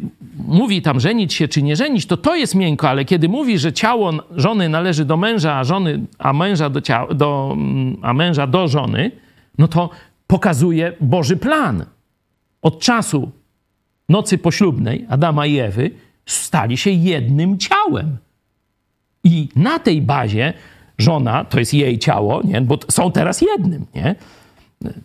[0.47, 3.73] mówi tam żenić się czy nie żenić, to to jest miękko, ale kiedy mówi, że
[3.73, 7.57] ciało żony należy do męża, a, żony, a, męża, do ciała, do,
[8.03, 9.11] a męża do żony,
[9.59, 9.91] no to
[10.27, 11.85] pokazuje Boży plan.
[12.63, 13.31] Od czasu
[14.09, 15.91] nocy poślubnej Adama i Ewy
[16.27, 18.17] stali się jednym ciałem.
[19.25, 20.53] I na tej bazie
[20.99, 22.61] żona to jest jej ciało, nie?
[22.61, 23.87] bo są teraz jednym.
[23.95, 24.15] Nie?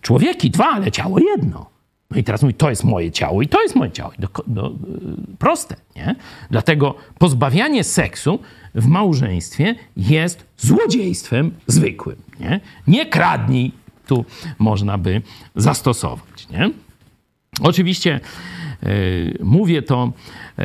[0.01, 1.73] Człowieki dwa, ale ciało jedno.
[2.11, 4.11] No i teraz mówi, to jest moje ciało i to jest moje ciało.
[4.19, 4.75] Do, do,
[5.39, 6.15] proste, nie?
[6.51, 8.39] Dlatego pozbawianie seksu
[8.75, 12.59] w małżeństwie jest złodziejstwem zwykłym, nie?
[12.87, 13.71] Nie kradnij,
[14.07, 14.25] tu
[14.59, 15.21] można by
[15.55, 16.71] zastosować, nie?
[17.61, 18.19] Oczywiście
[18.81, 20.11] yy, mówię to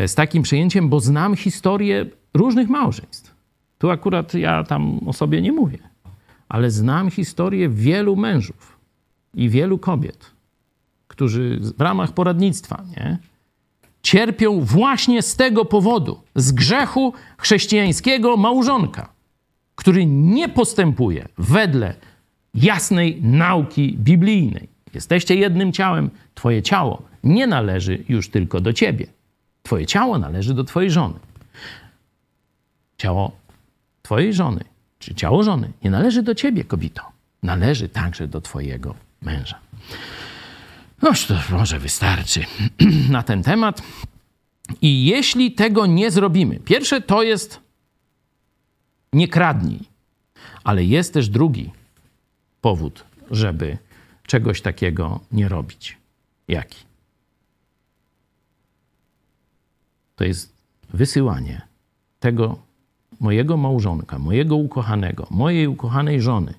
[0.07, 3.35] z takim przyjęciem, bo znam historię różnych małżeństw.
[3.79, 5.79] Tu akurat ja tam o sobie nie mówię,
[6.49, 8.78] ale znam historię wielu mężów
[9.35, 10.31] i wielu kobiet,
[11.09, 13.19] którzy w ramach poradnictwa nie,
[14.03, 19.13] cierpią właśnie z tego powodu, z grzechu chrześcijańskiego małżonka,
[19.75, 21.95] który nie postępuje wedle
[22.55, 24.69] jasnej nauki biblijnej.
[24.95, 29.07] Jesteście jednym ciałem, twoje ciało nie należy już tylko do ciebie.
[29.63, 31.19] Twoje ciało należy do twojej żony.
[32.97, 33.33] Ciało
[34.03, 34.65] twojej żony,
[34.99, 37.03] czy ciało żony, nie należy do ciebie, kobito.
[37.43, 39.59] Należy także do twojego męża.
[41.03, 42.45] Noż to może wystarczy
[43.11, 43.83] na ten temat.
[44.83, 47.61] I jeśli tego nie zrobimy, pierwsze to jest
[49.13, 49.81] nie kradnij,
[50.65, 51.71] ale jest też drugi
[52.61, 53.79] powód, żeby
[54.27, 55.97] czegoś takiego nie robić.
[56.49, 56.79] Jaki?
[60.17, 60.53] To jest
[60.93, 61.63] wysyłanie
[62.21, 62.59] tego
[63.21, 66.55] mojego małżonka, mojego ukochanego, mojej ukochanej żony,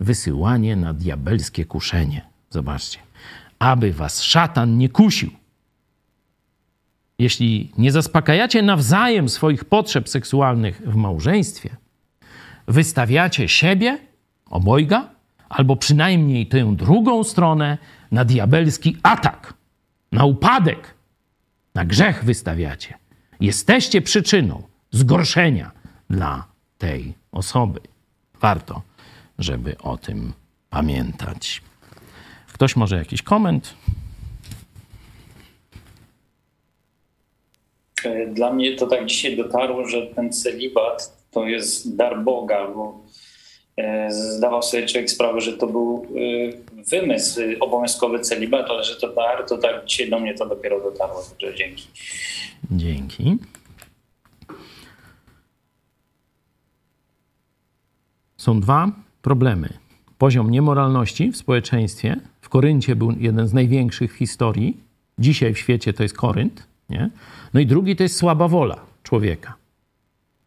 [0.00, 2.22] wysyłanie na diabelskie kuszenie.
[2.50, 2.98] Zobaczcie,
[3.58, 5.30] aby was szatan nie kusił.
[7.18, 11.76] Jeśli nie zaspokajacie nawzajem swoich potrzeb seksualnych w małżeństwie,
[12.66, 13.98] wystawiacie siebie,
[14.50, 15.08] obojga,
[15.48, 17.78] albo przynajmniej tę drugą stronę
[18.12, 19.54] na diabelski atak,
[20.12, 20.94] na upadek,
[21.74, 22.98] na grzech wystawiacie.
[23.40, 25.70] Jesteście przyczyną zgorszenia
[26.10, 26.46] dla
[26.78, 27.80] tej osoby.
[28.40, 28.82] Warto,
[29.38, 30.32] żeby o tym
[30.70, 31.62] pamiętać.
[32.52, 33.74] Ktoś może jakiś koment?
[38.04, 43.00] E, dla mnie to tak dzisiaj dotarło, że ten celibat to jest dar Boga, bo
[43.76, 46.06] e, zdawał sobie człowiek sprawę, że to był
[46.76, 50.80] e, wymysł obowiązkowy celibat, ale że to dar, to tak dzisiaj do mnie to dopiero
[50.80, 51.22] dotarło.
[51.30, 51.88] Także dzięki.
[52.70, 53.36] Dzięki.
[58.36, 59.68] Są dwa problemy.
[60.18, 62.16] Poziom niemoralności w społeczeństwie.
[62.40, 64.76] W Koryncie był jeden z największych w historii.
[65.18, 66.66] Dzisiaj w świecie to jest Korynt.
[66.90, 67.10] Nie?
[67.54, 69.54] No i drugi to jest słaba wola człowieka.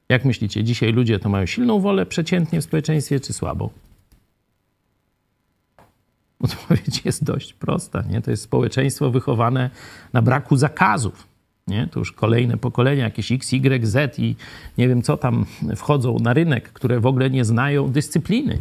[0.10, 3.70] Jak myślicie, dzisiaj ludzie to mają silną wolę przeciętnie w społeczeństwie, czy słabą?
[6.40, 8.02] Odpowiedź jest dość prosta.
[8.02, 8.22] Nie?
[8.22, 9.70] To jest społeczeństwo wychowane
[10.14, 11.28] na braku zakazów.
[11.70, 11.88] Nie?
[11.92, 14.36] To już kolejne pokolenia, jakieś X, Y, Z i
[14.78, 15.46] nie wiem co tam
[15.76, 18.60] wchodzą na rynek, które w ogóle nie znają dyscypliny,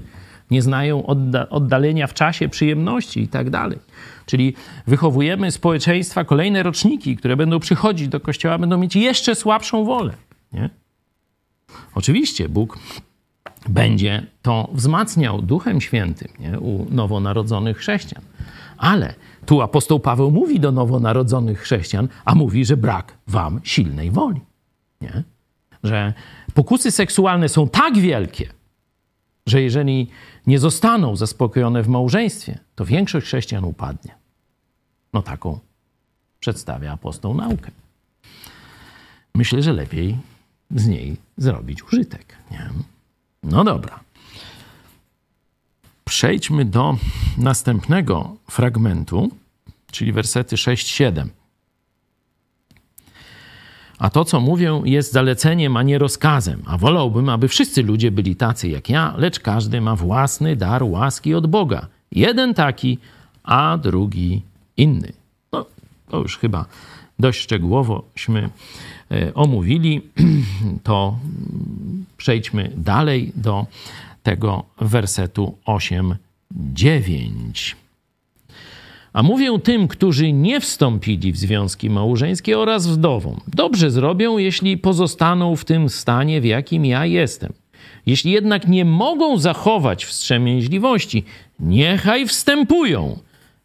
[0.51, 3.79] nie znają odda oddalenia w czasie, przyjemności i tak dalej.
[4.27, 4.55] Czyli
[4.87, 10.13] wychowujemy społeczeństwa, kolejne roczniki, które będą przychodzić do kościoła, będą mieć jeszcze słabszą wolę.
[10.53, 10.71] Nie?
[11.95, 12.79] Oczywiście Bóg
[13.69, 16.61] będzie to wzmacniał Duchem Świętym nie?
[16.61, 18.25] u nowonarodzonych chrześcijan.
[18.79, 19.15] Ale
[19.49, 24.41] tu apostoł Paweł mówi do nowonarodzonych chrześcijan, a mówi, że brak wam silnej woli.
[25.01, 25.23] Nie?
[25.83, 26.15] Że
[26.55, 28.53] pokusy seksualne są tak wielkie,
[29.47, 30.09] że jeżeli
[30.47, 34.15] nie zostaną zaspokojone w małżeństwie, to większość chrześcijan upadnie.
[35.13, 35.59] No taką
[36.41, 37.71] przedstawia apostoł naukę.
[39.35, 40.19] Myślę, że lepiej
[40.71, 42.37] z niej zrobić użytek.
[42.51, 42.71] Nie?
[43.43, 44.01] No dobra.
[46.09, 46.97] Przejdźmy do
[47.39, 49.31] następnego fragmentu,
[49.91, 51.27] czyli wersety 6-7.
[53.99, 56.63] A to, co mówię, jest zaleceniem, a nie rozkazem.
[56.67, 61.35] A wolałbym, aby wszyscy ludzie byli tacy jak ja, lecz każdy ma własny dar łaski
[61.35, 61.87] od Boga.
[62.13, 62.99] Jeden taki,
[63.45, 64.43] a drugi
[64.77, 65.13] inny.
[65.53, 65.67] No,
[66.09, 66.65] to już chyba
[67.19, 68.51] dość szczegółowośmy
[69.11, 70.03] e, omówili.
[70.83, 71.19] To
[72.17, 73.67] przejdźmy dalej do
[74.29, 76.17] tego wersetu 8,
[76.51, 77.77] 9.
[79.13, 83.41] A mówię tym, którzy nie wstąpili w związki małżeńskie oraz wdowom.
[83.47, 87.53] Dobrze zrobią, jeśli pozostaną w tym stanie, w jakim ja jestem.
[88.07, 91.25] Jeśli jednak nie mogą zachować wstrzemięźliwości,
[91.61, 93.19] niechaj wstępują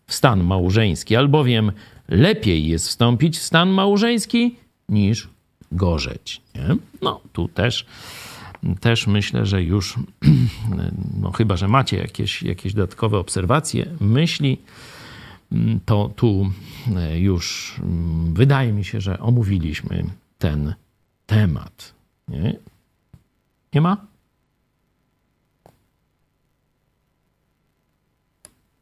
[0.07, 1.71] w stan małżeński, albowiem
[2.09, 4.55] lepiej jest wstąpić w stan małżeński
[4.89, 5.29] niż
[5.71, 6.41] gorzeć.
[6.55, 6.75] Nie?
[7.01, 7.85] No, tu też,
[8.79, 9.95] też myślę, że już,
[11.21, 14.57] no chyba, że macie jakieś, jakieś dodatkowe obserwacje, myśli,
[15.85, 16.51] to tu
[17.15, 17.75] już
[18.33, 20.03] wydaje mi się, że omówiliśmy
[20.37, 20.73] ten
[21.25, 21.93] temat.
[22.27, 22.55] Nie,
[23.73, 23.97] Nie ma?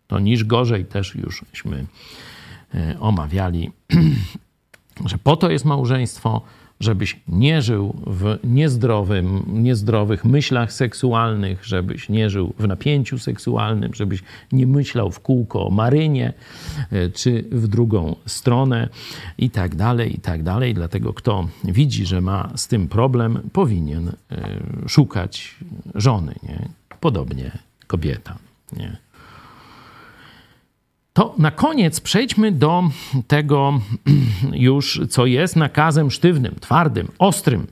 [0.08, 1.86] To niż gorzej też jużśmy
[3.00, 3.72] omawiali,
[5.06, 6.42] że po to jest małżeństwo,
[6.82, 14.24] żebyś nie żył w niezdrowym, niezdrowych myślach seksualnych, żebyś nie żył w napięciu seksualnym, żebyś
[14.52, 16.34] nie myślał w kółko o marynie,
[16.92, 18.90] e, czy w drugą stronę
[19.38, 20.74] i tak dalej, i tak dalej.
[20.74, 24.14] Dlatego kto widzi, że ma z tym problem, powinien e,
[24.88, 25.56] szukać
[25.96, 26.70] żony, nie?
[27.00, 27.52] Podobnie
[27.88, 28.38] kobieta,
[28.78, 29.11] nie?
[31.14, 32.84] To na koniec przejdźmy do
[33.28, 33.80] tego
[34.54, 37.68] już, co jest nakazem sztywnym, twardym, ostrym.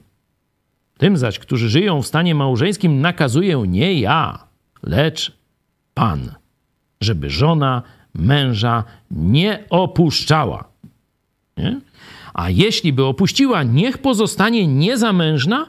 [0.97, 4.43] Tym zaś, którzy żyją w stanie małżeńskim, nakazuję nie ja,
[4.83, 5.39] lecz
[5.93, 6.31] Pan,
[7.01, 7.83] żeby żona
[8.13, 10.63] męża nie opuszczała.
[11.57, 11.81] Nie?
[12.33, 15.65] A jeśli by opuściła, niech pozostanie niezamężna,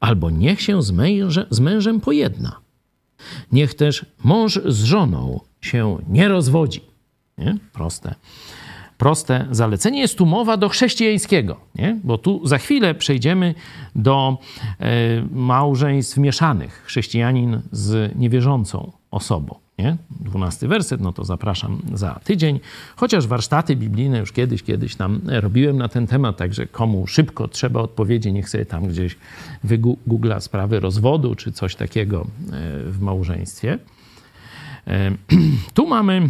[0.00, 2.60] albo niech się z, męże, z mężem pojedna.
[3.52, 6.91] Niech też mąż z żoną się nie rozwodzi.
[7.44, 7.56] Nie?
[7.72, 8.14] Proste.
[8.98, 10.00] Proste zalecenie.
[10.00, 12.00] Jest tu mowa do chrześcijańskiego, nie?
[12.04, 13.54] bo tu za chwilę przejdziemy
[13.94, 14.38] do
[14.80, 14.86] e,
[15.32, 16.82] małżeństw mieszanych.
[16.84, 19.54] Chrześcijanin z niewierzącą osobą.
[19.78, 19.96] Nie?
[20.20, 22.60] 12 werset, no to zapraszam za tydzień.
[22.96, 27.80] Chociaż warsztaty biblijne już kiedyś, kiedyś tam robiłem na ten temat, także komu szybko trzeba
[27.80, 29.16] odpowiedzi, niech sobie tam gdzieś
[29.64, 32.26] wygoogla sprawy rozwodu czy coś takiego e,
[32.90, 33.78] w małżeństwie.
[34.86, 35.10] E,
[35.74, 36.28] tu mamy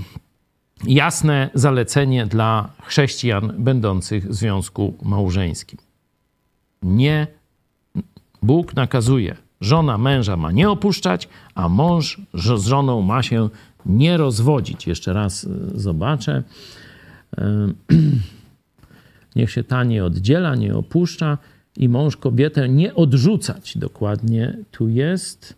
[0.87, 5.79] jasne zalecenie dla chrześcijan będących w związku małżeńskim.
[6.83, 7.27] Nie,
[8.43, 13.49] Bóg nakazuje, żona męża ma nie opuszczać, a mąż z żoną ma się
[13.87, 14.87] nie rozwodzić.
[14.87, 16.43] Jeszcze raz y, zobaczę.
[19.37, 21.39] Niech się ta nie oddziela, nie opuszcza
[21.77, 23.79] i mąż kobietę nie odrzucać.
[23.79, 25.55] Dokładnie tu jest.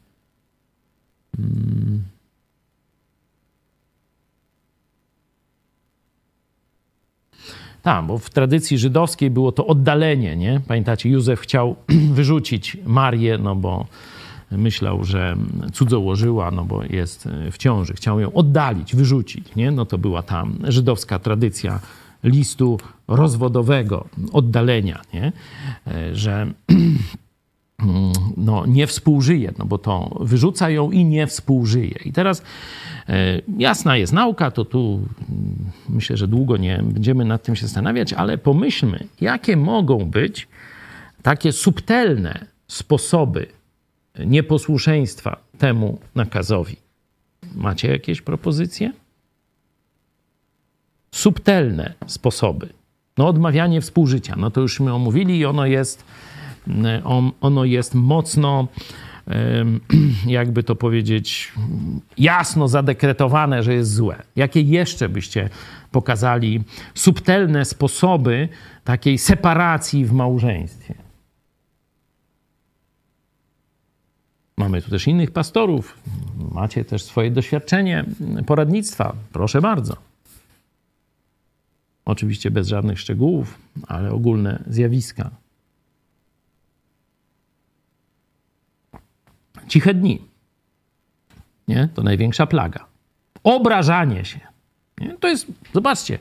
[1.36, 2.13] Hmm.
[7.84, 10.60] Tak, bo w tradycji żydowskiej było to oddalenie, nie?
[10.68, 11.76] Pamiętacie, Józef chciał
[12.16, 13.86] wyrzucić Marię, no bo
[14.50, 15.36] myślał, że
[15.72, 17.94] cudzołożyła, no bo jest w ciąży.
[17.94, 19.70] Chciał ją oddalić, wyrzucić, nie?
[19.70, 21.80] No to była ta żydowska tradycja
[22.22, 25.32] listu rozwodowego, oddalenia, nie?
[26.12, 26.46] Że
[28.36, 31.98] no, nie współżyje, no bo to wyrzuca ją i nie współżyje.
[32.04, 32.42] I teraz
[33.08, 35.54] e, jasna jest nauka, to tu mm,
[35.88, 40.48] myślę, że długo nie będziemy nad tym się zastanawiać, ale pomyślmy, jakie mogą być
[41.22, 43.46] takie subtelne sposoby
[44.26, 46.76] nieposłuszeństwa temu nakazowi.
[47.54, 48.92] Macie jakieś propozycje?
[51.10, 52.68] Subtelne sposoby.
[53.18, 56.04] No, odmawianie współżycia, no to jużśmy omówili i ono jest
[57.40, 58.68] ono jest mocno,
[60.26, 61.52] jakby to powiedzieć,
[62.18, 64.22] jasno zadekretowane, że jest złe.
[64.36, 65.48] Jakie jeszcze byście
[65.90, 66.62] pokazali
[66.94, 68.48] subtelne sposoby
[68.84, 70.94] takiej separacji w małżeństwie?
[74.56, 75.98] Mamy tu też innych pastorów.
[76.52, 78.04] Macie też swoje doświadczenie
[78.46, 79.14] poradnictwa.
[79.32, 79.96] Proszę bardzo.
[82.04, 83.58] Oczywiście bez żadnych szczegółów,
[83.88, 85.30] ale ogólne zjawiska.
[89.68, 90.22] Ciche dni.
[91.68, 91.88] Nie?
[91.94, 92.86] To największa plaga.
[93.44, 94.40] Obrażanie się.
[95.00, 95.16] Nie?
[95.20, 96.18] To jest, zobaczcie,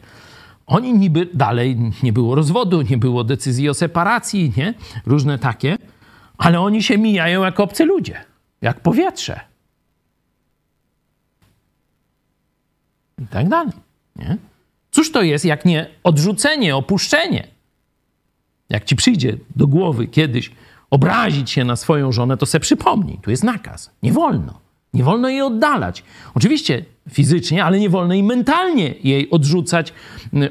[0.66, 4.74] oni niby dalej nie było rozwodu, nie było decyzji o separacji, nie?
[5.06, 5.78] Różne takie,
[6.38, 8.26] ale oni się mijają jak obcy ludzie,
[8.62, 9.40] jak powietrze.
[13.22, 13.74] I tak dalej.
[14.16, 14.38] Nie?
[14.92, 17.48] Cóż to jest, jak nie odrzucenie, opuszczenie?
[18.70, 20.52] Jak ci przyjdzie do głowy kiedyś,
[20.94, 23.18] obrazić się na swoją żonę, to se przypomnij.
[23.18, 23.92] Tu jest nakaz.
[24.04, 24.60] Nie wolno.
[24.94, 26.04] Nie wolno jej oddalać.
[26.34, 29.94] Oczywiście fizycznie, ale nie wolno i mentalnie jej odrzucać,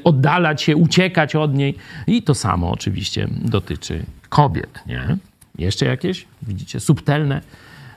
[0.03, 1.75] oddalać się, uciekać od niej.
[2.07, 4.79] I to samo oczywiście dotyczy kobiet.
[4.87, 5.17] Nie?
[5.57, 7.41] Jeszcze jakieś, widzicie, subtelne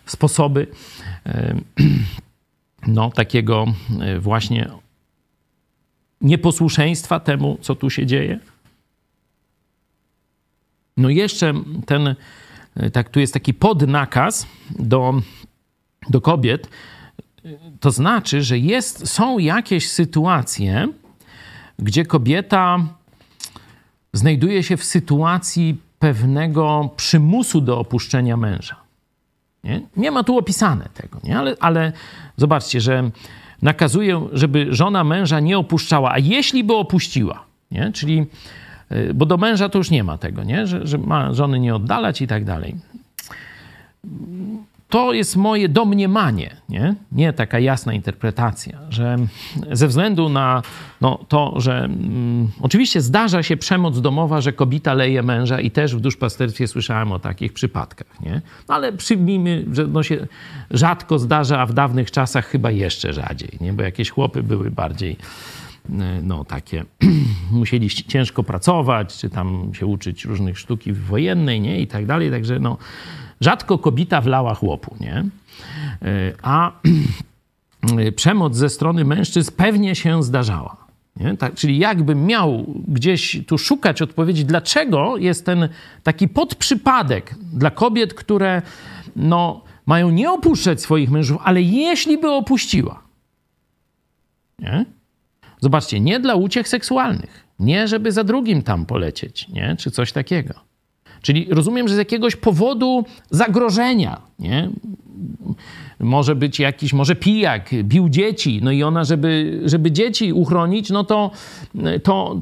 [0.06, 0.66] sposoby
[2.86, 3.66] no, takiego
[4.00, 4.68] e, właśnie
[6.20, 8.38] nieposłuszeństwa temu, co tu się dzieje?
[10.96, 11.52] No jeszcze
[11.86, 12.14] ten,
[12.92, 14.46] tak tu jest taki podnakaz
[14.78, 15.14] do,
[16.10, 16.68] do kobiet,
[17.80, 20.88] to znaczy, że jest, są jakieś sytuacje,
[21.78, 22.78] gdzie kobieta
[24.12, 28.76] znajduje się w sytuacji pewnego przymusu do opuszczenia męża.
[29.64, 31.38] Nie, nie ma tu opisane tego, nie?
[31.38, 31.92] Ale, ale
[32.36, 33.10] zobaczcie, że
[33.62, 37.92] nakazuje, żeby żona męża nie opuszczała, a jeśli by opuściła, nie?
[37.92, 38.26] czyli
[39.14, 40.66] bo do męża to już nie ma tego, nie?
[40.66, 42.74] Że, że ma żony nie oddalać i tak dalej
[44.88, 46.94] to jest moje domniemanie, nie?
[47.12, 49.16] nie taka jasna interpretacja, że
[49.72, 50.62] ze względu na
[51.00, 55.96] no, to, że mm, oczywiście zdarza się przemoc domowa, że kobieta leje męża i też
[55.96, 58.40] w duszpasterstwie słyszałem o takich przypadkach, nie?
[58.68, 60.26] No, ale przyjmijmy, że no się
[60.70, 63.72] rzadko zdarza, a w dawnych czasach chyba jeszcze rzadziej, nie?
[63.72, 65.16] bo jakieś chłopy były bardziej
[66.22, 66.84] no takie,
[67.50, 72.58] musieli ciężko pracować, czy tam się uczyć różnych sztuki wojennej, nie, i tak dalej, także
[72.58, 72.78] no,
[73.40, 75.24] Rzadko kobieta wlała chłopu, nie?
[76.02, 76.72] E, a
[78.16, 80.86] przemoc ze strony mężczyzn pewnie się zdarzała.
[81.38, 85.68] Tak, czyli jakbym miał gdzieś tu szukać odpowiedzi, dlaczego jest ten
[86.02, 88.62] taki podprzypadek dla kobiet, które
[89.16, 93.02] no, mają nie opuszczać swoich mężów, ale jeśli by opuściła.
[94.58, 94.84] Nie?
[95.60, 99.76] Zobaczcie, nie dla uciech seksualnych, nie żeby za drugim tam polecieć, nie?
[99.78, 100.54] czy coś takiego.
[101.22, 104.70] Czyli rozumiem, że z jakiegoś powodu zagrożenia, nie?
[106.00, 111.04] Może być jakiś, może pijak, bił dzieci, no i ona, żeby, żeby dzieci uchronić, no
[111.04, 111.30] to,
[112.02, 112.40] to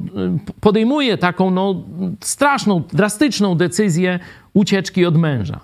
[0.61, 1.83] podejmuje taką no,
[2.19, 4.19] straszną, drastyczną decyzję
[4.53, 5.59] ucieczki od męża.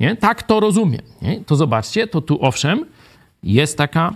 [0.00, 0.16] Nie?
[0.16, 1.02] Tak to rozumiem.
[1.22, 1.40] Nie?
[1.40, 2.84] To zobaczcie, to tu owszem,
[3.42, 4.14] jest taka,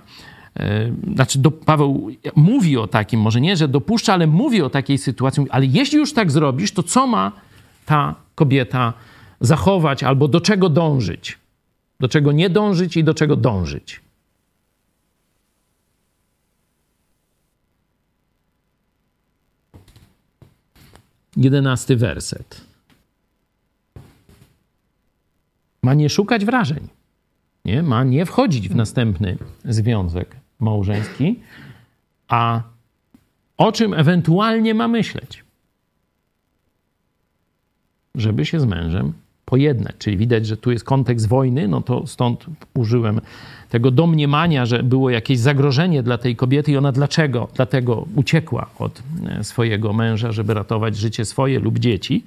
[1.15, 5.47] znaczy do, Paweł mówi o takim, może nie, że dopuszcza, ale mówi o takiej sytuacji,
[5.51, 7.33] ale jeśli już tak zrobisz, to co ma
[7.87, 8.93] ta kobieta
[9.41, 11.39] zachować albo do czego dążyć.
[12.01, 14.01] Do czego nie dążyć i do czego dążyć.
[21.37, 22.61] Jedenasty werset.
[25.83, 26.89] Ma nie szukać wrażeń.
[27.65, 27.83] Nie?
[27.83, 31.41] Ma nie wchodzić w następny związek małżeński,
[32.29, 32.63] a
[33.57, 35.47] o czym ewentualnie ma myśleć?
[38.17, 39.13] żeby się z mężem
[39.45, 39.95] pojednać.
[39.99, 43.21] Czyli widać, że tu jest kontekst wojny, no to stąd użyłem
[43.71, 47.49] tego domniemania, że było jakieś zagrożenie dla tej kobiety i ona dlaczego?
[47.55, 52.25] Dlatego uciekła od e, swojego męża, żeby ratować życie swoje lub dzieci.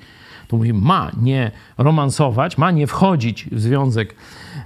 [0.48, 4.16] To mówi, ma nie romansować, ma nie wchodzić w związek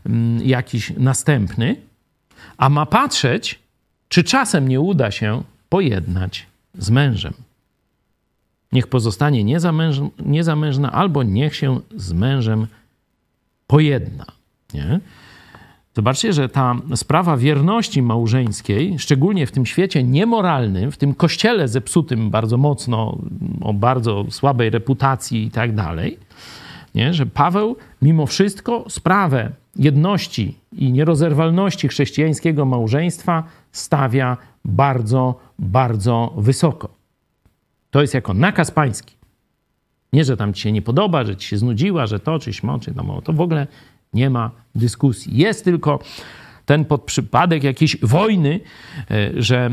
[0.06, 1.76] mm, jakiś następny,
[2.58, 3.60] a ma patrzeć,
[4.10, 6.46] czy czasem nie uda się pojednać
[6.78, 7.34] z mężem
[8.74, 12.68] niech pozostanie niezamężna, niezamężna albo niech się z mężem
[13.68, 14.26] pojedna.
[14.74, 15.00] Nie?
[15.96, 22.30] Zobaczcie, że ta sprawa wierności małżeńskiej, szczególnie w tym świecie niemoralnym, w tym kościele zepsutym
[22.30, 23.18] bardzo mocno,
[23.62, 26.18] o bardzo słabej reputacji i tak dalej,
[26.96, 27.14] nie?
[27.14, 36.90] że Paweł mimo wszystko sprawę jedności i nierozerwalności chrześcijańskiego małżeństwa stawia bardzo, bardzo wysoko.
[37.92, 39.16] To jest jako nakaz pański.
[40.14, 42.80] Nie, że tam ci się nie podoba, że ci się znudziła, że to, czy śmo,
[42.80, 43.68] czy no, to w ogóle
[44.14, 45.38] nie ma dyskusji.
[45.38, 46.00] Jest tylko
[46.66, 48.60] ten podprzypadek jakiejś wojny,
[49.12, 49.70] e, że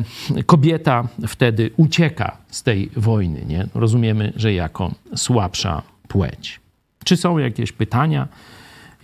[0.47, 3.45] kobieta wtedy ucieka z tej wojny.
[3.49, 3.67] Nie?
[3.75, 6.61] Rozumiemy, że jako słabsza płeć.
[7.05, 8.29] Czy są jakieś pytania,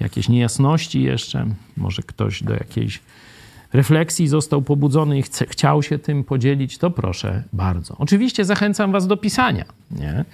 [0.00, 1.46] jakieś niejasności jeszcze?
[1.76, 3.00] Może ktoś do jakiejś
[3.72, 7.96] refleksji został pobudzony i chce, chciał się tym podzielić, to proszę bardzo.
[7.98, 9.64] Oczywiście zachęcam Was do pisania.
[9.90, 10.24] Nie?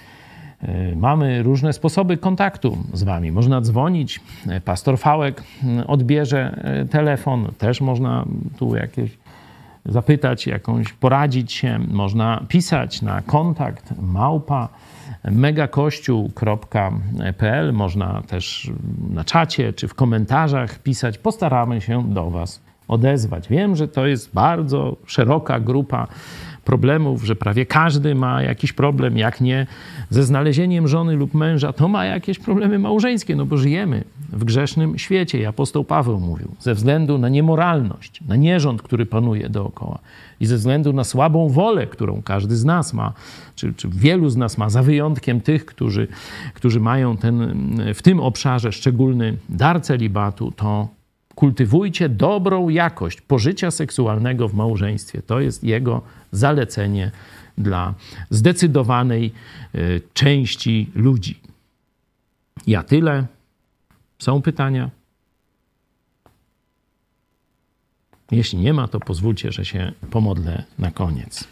[0.62, 3.32] E, mamy różne sposoby kontaktu z Wami.
[3.32, 5.42] Można dzwonić, e, pastor Fałek
[5.86, 8.24] odbierze e, telefon, też można
[8.58, 9.10] tu jakieś
[9.86, 11.78] zapytać, jakąś poradzić się.
[11.88, 14.68] Można pisać na kontakt małpa
[15.24, 17.72] megakościół.pl.
[17.72, 18.70] Można też
[19.10, 21.18] na czacie czy w komentarzach pisać.
[21.18, 23.48] Postaramy się do Was odezwać.
[23.48, 26.08] Wiem, że to jest bardzo szeroka grupa
[26.64, 29.66] problemów, że prawie każdy ma jakiś problem, jak nie
[30.10, 34.98] ze znalezieniem żony lub męża, to ma jakieś problemy małżeńskie, no bo żyjemy w grzesznym
[34.98, 35.38] świecie.
[35.38, 39.98] I apostoł Paweł mówił, ze względu na niemoralność, na nierząd, który panuje dookoła
[40.40, 43.12] i ze względu na słabą wolę, którą każdy z nas ma,
[43.56, 46.08] czy, czy wielu z nas ma, za wyjątkiem tych, którzy,
[46.54, 47.54] którzy mają ten,
[47.94, 50.88] w tym obszarze szczególny dar celibatu, to
[51.34, 55.22] kultywujcie dobrą jakość pożycia seksualnego w małżeństwie.
[55.22, 56.02] To jest jego
[56.32, 57.10] zalecenie
[57.58, 57.94] dla
[58.30, 59.32] zdecydowanej
[59.74, 61.40] y, części ludzi.
[62.66, 63.26] Ja tyle.
[64.22, 64.90] Są pytania?
[68.30, 71.48] Jeśli nie ma, to pozwólcie, że się pomodlę na koniec.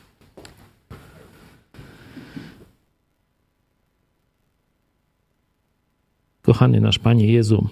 [6.43, 7.69] Kochany nasz Panie Jezu,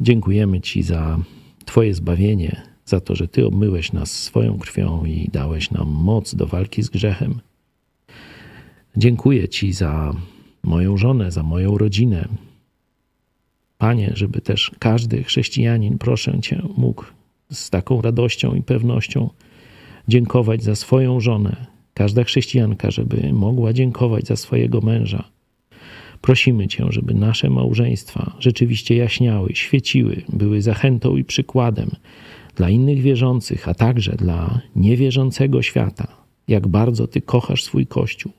[0.00, 1.18] dziękujemy Ci za
[1.64, 6.46] Twoje zbawienie, za to, że Ty obmyłeś nas swoją krwią i dałeś nam moc do
[6.46, 7.40] walki z grzechem.
[8.96, 10.14] Dziękuję Ci za
[10.62, 12.28] moją żonę, za moją rodzinę.
[13.80, 17.04] Panie, żeby też każdy chrześcijanin, proszę Cię, mógł
[17.52, 19.30] z taką radością i pewnością
[20.08, 21.66] dziękować za swoją żonę.
[21.94, 25.24] Każda chrześcijanka, żeby mogła dziękować za swojego męża.
[26.20, 31.90] Prosimy Cię, żeby nasze małżeństwa rzeczywiście jaśniały, świeciły, były zachętą i przykładem
[32.56, 36.06] dla innych wierzących, a także dla niewierzącego świata,
[36.48, 38.32] jak bardzo Ty kochasz swój Kościół.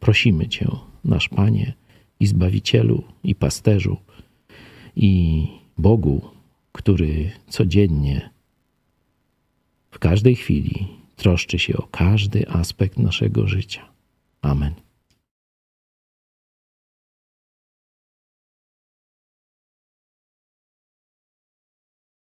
[0.00, 0.68] Prosimy Cię,
[1.04, 1.72] nasz Panie
[2.20, 3.96] i Zbawicielu i Pasterzu
[4.96, 5.46] i
[5.78, 6.20] Bogu,
[6.72, 8.30] który codziennie,
[9.90, 13.88] w każdej chwili troszczy się o każdy aspekt naszego życia.
[14.42, 14.74] Amen.